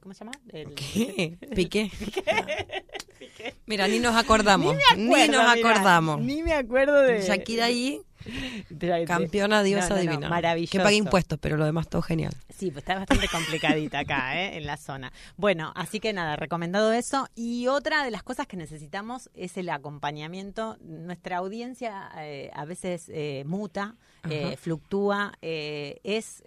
[0.00, 0.32] ¿cómo se llama?
[0.52, 1.36] El- ¿Qué?
[1.54, 1.90] ¿Piqué?
[3.66, 4.74] Mira, ni nos acordamos.
[4.96, 6.20] Ni, Acuerdo, nos acordamos.
[6.20, 7.72] Ni me acuerdo de Shakira de-
[9.06, 10.28] campeona, diosa no, no, no, divina.
[10.28, 10.72] maravilloso.
[10.72, 12.32] Que pague impuestos, pero lo demás todo genial.
[12.48, 14.56] Sí, pues está bastante complicadita acá, ¿eh?
[14.56, 15.12] en la zona.
[15.36, 17.28] Bueno, así que nada, recomendado eso.
[17.34, 20.76] Y otra de las cosas que necesitamos es el acompañamiento.
[20.80, 23.96] Nuestra audiencia eh, a veces eh, muta,
[24.28, 26.42] eh, fluctúa, es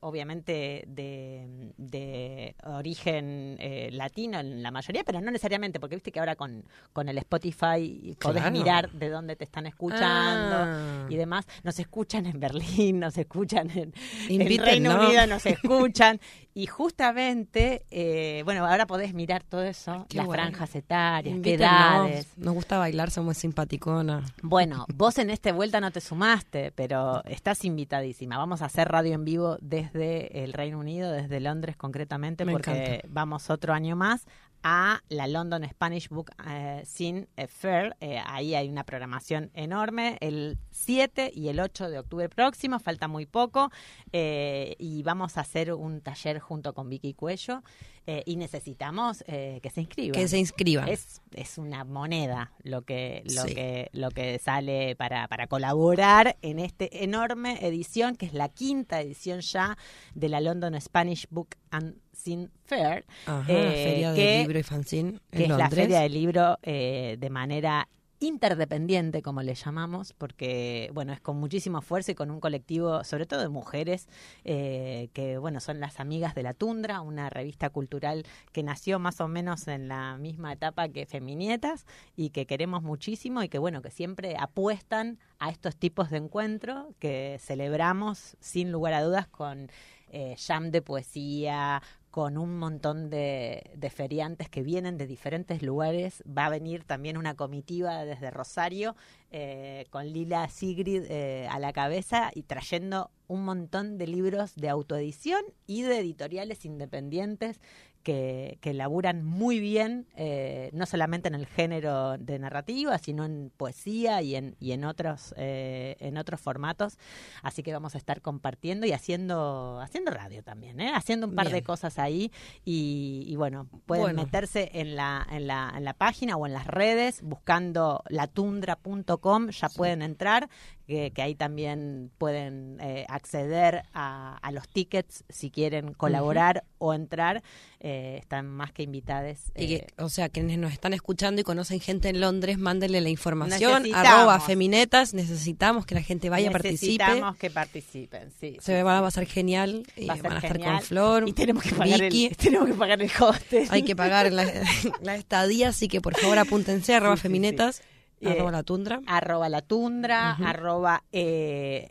[0.00, 3.58] obviamente de, de origen
[3.90, 8.16] latino en la mayoría, pero no necesariamente, porque viste que ahora con, con el Spotify
[8.20, 8.50] podés Claro.
[8.50, 11.06] mirar de dónde te están escuchando Ah.
[11.08, 11.31] y demás.
[11.62, 13.92] Nos escuchan en Berlín, nos escuchan en,
[14.28, 15.06] en Inviten, Reino ¿no?
[15.06, 16.20] Unido, nos escuchan.
[16.54, 20.42] Y justamente, eh, bueno, ahora podés mirar todo eso, Qué las bueno.
[20.42, 22.28] franjas etarias, qué edades.
[22.36, 24.30] Nos gusta bailar, somos simpaticonas.
[24.42, 28.36] Bueno, vos en este vuelta no te sumaste, pero estás invitadísima.
[28.36, 32.70] Vamos a hacer radio en vivo desde el Reino Unido, desde Londres concretamente, Me porque
[32.70, 33.08] encanta.
[33.08, 34.26] vamos otro año más
[34.62, 37.96] a la London Spanish Book eh, Scene Fair.
[38.00, 43.08] Eh, ahí hay una programación enorme, el 7 y el 8 de octubre próximo, falta
[43.08, 43.70] muy poco,
[44.12, 47.62] eh, y vamos a hacer un taller junto con Vicky Cuello.
[48.06, 50.12] Eh, y necesitamos eh, que se inscriban.
[50.20, 50.88] Que se inscriban.
[50.88, 53.54] Es, es una moneda lo que lo Sí.
[53.54, 59.00] que lo que sale para, para colaborar en este enorme edición que es la quinta
[59.00, 59.76] edición ya
[60.14, 64.62] de la London Spanish Book and Scene Fair Ajá, eh, feria que- de libro y
[64.62, 65.80] fanzine en que es la Londres.
[65.84, 67.88] feria del libro eh, de manera
[68.22, 73.26] interdependiente, como le llamamos, porque bueno, es con muchísimo esfuerzo y con un colectivo, sobre
[73.26, 74.08] todo de mujeres,
[74.44, 79.20] eh, que bueno, son las Amigas de la Tundra, una revista cultural que nació más
[79.20, 83.82] o menos en la misma etapa que Feminietas y que queremos muchísimo y que bueno,
[83.82, 89.70] que siempre apuestan a estos tipos de encuentro que celebramos sin lugar a dudas con
[90.14, 91.82] eh, jam de poesía,
[92.12, 96.22] con un montón de, feriantes que vienen de diferentes lugares.
[96.26, 98.94] Va a venir también una comitiva desde Rosario
[99.30, 104.68] eh, con Lila Sigrid eh, a la cabeza y trayendo un montón de libros de
[104.68, 107.62] autoedición y de editoriales independientes
[108.02, 113.50] que, que laburan muy bien, eh, no solamente en el género de narrativa, sino en
[113.56, 116.98] poesía y en, y en, otros, eh, en otros formatos.
[117.42, 120.92] Así que vamos a estar compartiendo y haciendo, haciendo radio también, ¿eh?
[120.94, 122.30] haciendo un par de cosas ahí.
[122.64, 124.22] Y, y bueno, pueden Bueno.
[124.24, 129.68] meterse en la, en, la, en la página o en las redes buscando latundra.com, ya
[129.68, 130.48] pueden entrar.
[130.92, 136.92] Que, que ahí también pueden eh, acceder a, a los tickets si quieren colaborar o
[136.92, 137.42] entrar.
[137.80, 139.50] Eh, están más que invitadas.
[139.54, 143.86] Eh, o sea, quienes nos están escuchando y conocen gente en Londres, mándenle la información.
[143.94, 145.14] Arroba feminetas.
[145.14, 147.02] Necesitamos que la gente vaya, participe.
[147.02, 148.58] necesitamos que participen, sí.
[148.60, 148.98] Se sí, va sí.
[148.98, 149.84] a pasar genial.
[150.06, 150.74] Va a ser van a estar genial.
[150.76, 151.24] con Flor.
[151.26, 152.26] Y tenemos que pagar, Vicky.
[152.26, 153.66] el, tenemos que pagar el hostel.
[153.70, 154.44] Hay que pagar la,
[155.00, 156.94] la estadía, así que por favor apúntense.
[156.94, 157.82] Arroba Sí, sí,
[158.22, 159.00] Eh, Arroba la tundra.
[159.06, 161.90] arroba la tundra, arroba eh,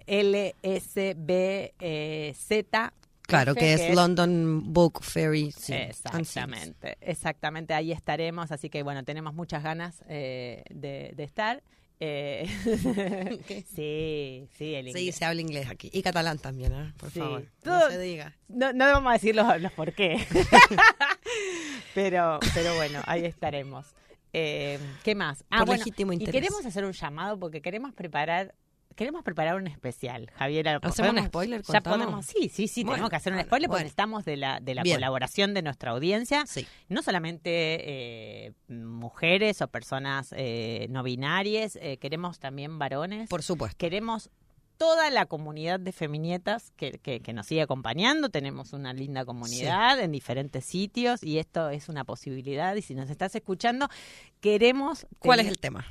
[1.51, 2.91] LSBZ.
[3.23, 5.51] Claro, que es es London Book Ferry.
[5.51, 5.73] sí.
[5.73, 11.61] Exactamente, exactamente, ahí estaremos, así que bueno, tenemos muchas ganas eh, de, de estar.
[12.03, 12.45] Eh,
[13.75, 15.15] sí, sí, el Sí, inglés.
[15.15, 15.89] se habla inglés aquí.
[15.93, 16.93] Y catalán también, ¿eh?
[16.97, 17.19] por Sí.
[17.19, 17.45] favor.
[17.63, 18.35] Todo- No se diga.
[18.49, 20.17] No, no vamos a decir los, los por qué.
[21.93, 23.85] pero, pero bueno, ahí estaremos.
[24.33, 25.43] Eh, ¿Qué más?
[25.43, 28.55] Por bueno, legítimo y queremos hacer un llamado porque queremos preparar
[28.95, 30.67] queremos preparar un especial, Javier.
[30.67, 31.61] ¿Hacemos un ¿Podemos- spoiler?
[31.63, 33.83] Ya podemos, sí, sí, sí, Bueno, tenemos que hacer un bueno, spoiler porque bueno.
[33.85, 34.97] necesitamos de la, de la Bien.
[34.97, 36.45] colaboración de nuestra audiencia.
[36.45, 36.67] Sí.
[36.89, 43.29] No solamente eh, mujeres o personas eh, no binarias, eh, queremos también varones.
[43.29, 43.77] Por supuesto.
[43.77, 44.29] Queremos
[44.81, 48.29] toda la comunidad de feminietas que, que, que nos sigue acompañando.
[48.29, 52.75] Tenemos una linda comunidad en diferentes sitios y esto es una posibilidad.
[52.75, 53.89] Y si nos estás escuchando,
[54.39, 55.05] queremos...
[55.19, 55.85] ¿Cuál es el tema?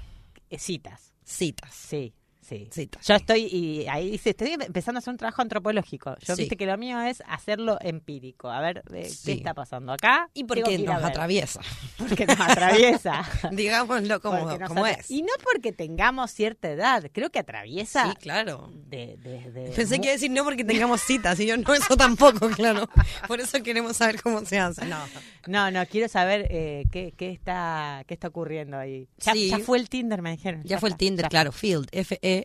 [0.50, 1.72] eh, Citas, Citas.
[1.72, 2.14] sí.
[2.50, 2.68] Sí.
[2.72, 3.06] Citas.
[3.06, 6.16] Yo estoy, y ahí dice, estoy empezando a hacer un trabajo antropológico.
[6.18, 6.42] Yo Sí.
[6.42, 8.50] viste que lo mío es hacerlo empírico.
[8.50, 9.22] A ver, eh, Sí.
[9.26, 10.28] ¿qué está pasando acá?
[10.34, 11.60] Y porque nos atraviesa.
[11.98, 13.22] Porque nos atraviesa.
[13.52, 15.10] Digámoslo como, como es.
[15.10, 18.70] Y no porque tengamos cierta edad, creo que atraviesa Sí, claro.
[18.72, 21.72] de, de- de- Pensé que iba a decir no porque tengamos citas y yo no,
[21.74, 22.88] eso tampoco, claro.
[23.28, 24.84] Por eso queremos saber cómo se hace.
[24.86, 24.98] No.
[25.46, 29.06] No, no, quiero saber eh, qué, qué está qué está ocurriendo ahí.
[29.18, 29.48] Ya, Sí.
[29.50, 30.62] ya fue el Tinder, me dijeron.
[30.64, 31.88] Ya fue el Tinder, claro, Field,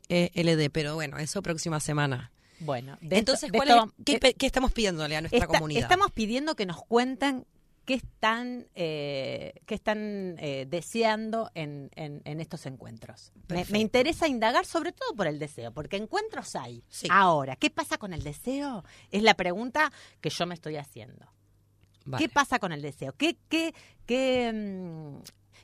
[0.03, 2.31] F-E-E-L-D, pero bueno, eso próxima semana.
[2.59, 5.37] Bueno, de Entonces, esto- de ¿cuál esto- es, qué, eh, qué estamos pidiéndole a nuestra
[5.39, 5.81] Está- comunidad?
[5.83, 7.45] Estamos pidiendo que nos cuenten
[7.85, 13.31] qué están, eh, qué están eh, deseando en, en- en estos encuentros.
[13.69, 16.83] Me, interesa indagar sobre todo por el deseo, porque encuentros hay.
[16.89, 17.07] Sí.
[17.11, 18.83] Ahora, ¿qué pasa con el deseo?
[19.11, 19.91] Es la pregunta
[20.21, 21.27] que yo me estoy haciendo.
[22.05, 22.23] Vale.
[22.23, 23.13] ¿Qué pasa con el deseo?
[23.17, 23.73] ¿Qué, qué,
[24.07, 25.17] qué, mm,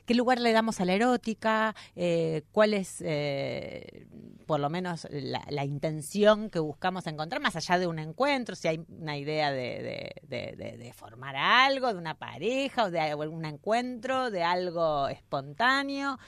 [0.04, 1.74] qué lugar le damos a la erótica?
[1.96, 4.06] Eh, ¿Cuál es, eh,
[4.46, 8.54] por lo menos, la, la intención que buscamos encontrar, más allá de un encuentro?
[8.56, 12.90] Si hay una idea de, de- de- de- de formar algo, de una pareja, o
[12.90, 16.18] de algún encuentro, de algo espontáneo.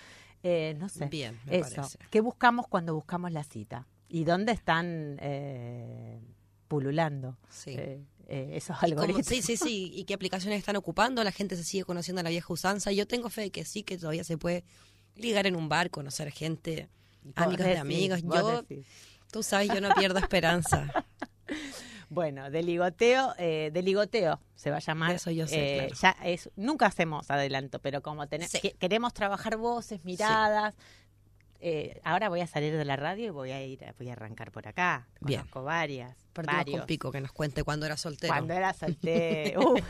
[0.42, 1.06] Eh, no sé.
[1.06, 1.76] Bien, me Eso.
[1.76, 1.98] parece.
[2.10, 3.86] ¿Qué buscamos cuando buscamos la cita?
[4.08, 6.20] ¿Y dónde están eh,
[6.68, 7.38] pululando?
[7.48, 7.76] Sí.
[8.28, 9.26] Eh, esos ¿Y cómo- algoritmos.
[9.26, 9.90] sí, sí, sí.
[9.94, 11.22] ¿Y qué aplicaciones están ocupando?
[11.24, 12.90] La gente se sigue conociendo a la vieja usanza.
[12.92, 14.64] Yo tengo fe de que sí, que todavía se puede
[15.16, 16.88] ligar en un bar, conocer gente,
[17.36, 18.22] amigos de amigos.
[18.22, 18.86] Yo, decís.
[19.30, 21.04] tú sabes, yo no pierdo esperanza.
[22.10, 25.14] Bueno, de ligoteo, eh, de ligoteo se va a llamar.
[25.16, 26.16] Eso yo sé, Eh, claro.
[26.22, 28.72] Ya es, nunca hacemos adelanto, pero como tenemos, Sí.
[28.78, 30.74] queremos trabajar voces, miradas.
[31.66, 34.52] Eh, ahora voy a salir de la radio y voy a ir, voy a arrancar
[34.52, 35.08] por acá.
[35.22, 35.40] Bien.
[35.40, 36.14] Conozco varias.
[36.34, 38.30] Partimos con Pico, que nos cuente cuando era soltero.
[38.34, 39.72] Cuando era soltero.
[39.72, 39.80] Uf.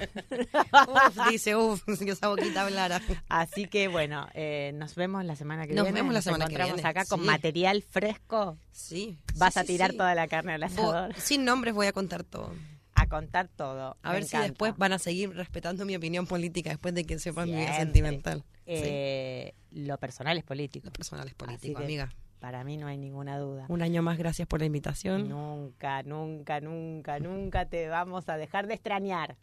[0.89, 3.01] Uf, dice, uff, si esa boquita hablara.
[3.29, 6.01] Así que bueno, eh, nos vemos la semana que Nos viene.
[6.01, 7.27] vemos la semana que encontramos viene, acá con sí.
[7.27, 8.57] material fresco.
[8.70, 9.18] Sí.
[9.35, 9.97] Vas sí, a tirar sí.
[9.97, 11.12] toda la carne al asador.
[11.16, 12.53] Sin nombres voy a contar todo.
[12.95, 13.97] A contar todo.
[14.03, 17.18] A Me ver si después van a seguir respetando mi opinión política después de que
[17.18, 18.45] sepan mi vida Siempre.
[18.66, 18.72] Sí.
[18.76, 20.86] Eh, Lo personal es político.
[20.86, 22.10] Lo personal es político, amiga.
[22.40, 23.64] Para mí no hay ninguna duda.
[23.68, 25.28] Un año más, gracias por la invitación.
[25.28, 29.36] Nunca, nunca, nunca, nunca te vamos a dejar de extrañar.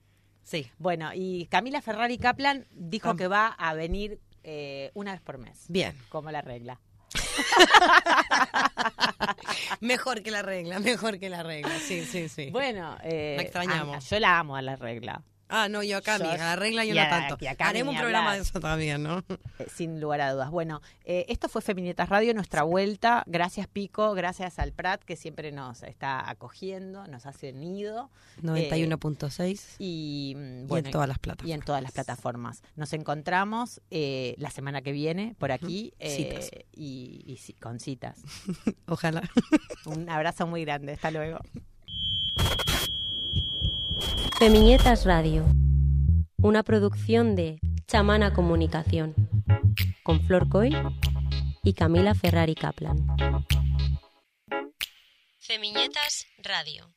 [0.43, 5.37] Sí, Bueno, y Camila Ferrari Kaplan dijo que va a venir eh, una vez por
[5.37, 5.95] mes, bien.
[6.09, 6.79] como la regla.
[9.81, 11.77] Mejor que la regla, mejor que la regla.
[11.79, 12.49] Sí, sí, sí.
[12.51, 13.97] Bueno, eh, La extrañamos.
[13.97, 16.93] a- yo la amo a la regla, ah, no, yo acá, amiga, la regla yo
[16.93, 17.37] y no tanto.
[17.39, 19.23] y acá Haremos un programa de eso también, ¿no?
[19.59, 20.49] eh, sin lugar a dudas.
[20.49, 23.23] Bueno, eh, esto fue Feminietas Radio, nuestra vuelta.
[23.27, 28.09] Gracias Pico, gracias al Prat que siempre nos está acogiendo, nos hace nido.
[28.41, 31.49] 91.6 Y, mm, y bueno, en todas las plataformas.
[31.49, 32.63] y en todas las plataformas.
[32.75, 36.49] Nos encontramos eh, la semana que viene por aquí Citas.
[36.73, 38.17] y, y sí, con citas.
[38.87, 39.21] Ojalá.
[39.85, 40.93] Un abrazo muy grande.
[40.93, 41.39] Hasta luego.
[44.37, 45.45] Femiñetas Radio,
[46.37, 49.13] una producción de Chamana Comunicación,
[50.03, 50.75] con Flor Coy
[51.63, 53.05] y Camila Ferrari Kaplan.
[55.39, 56.87] Femiñetas Radio.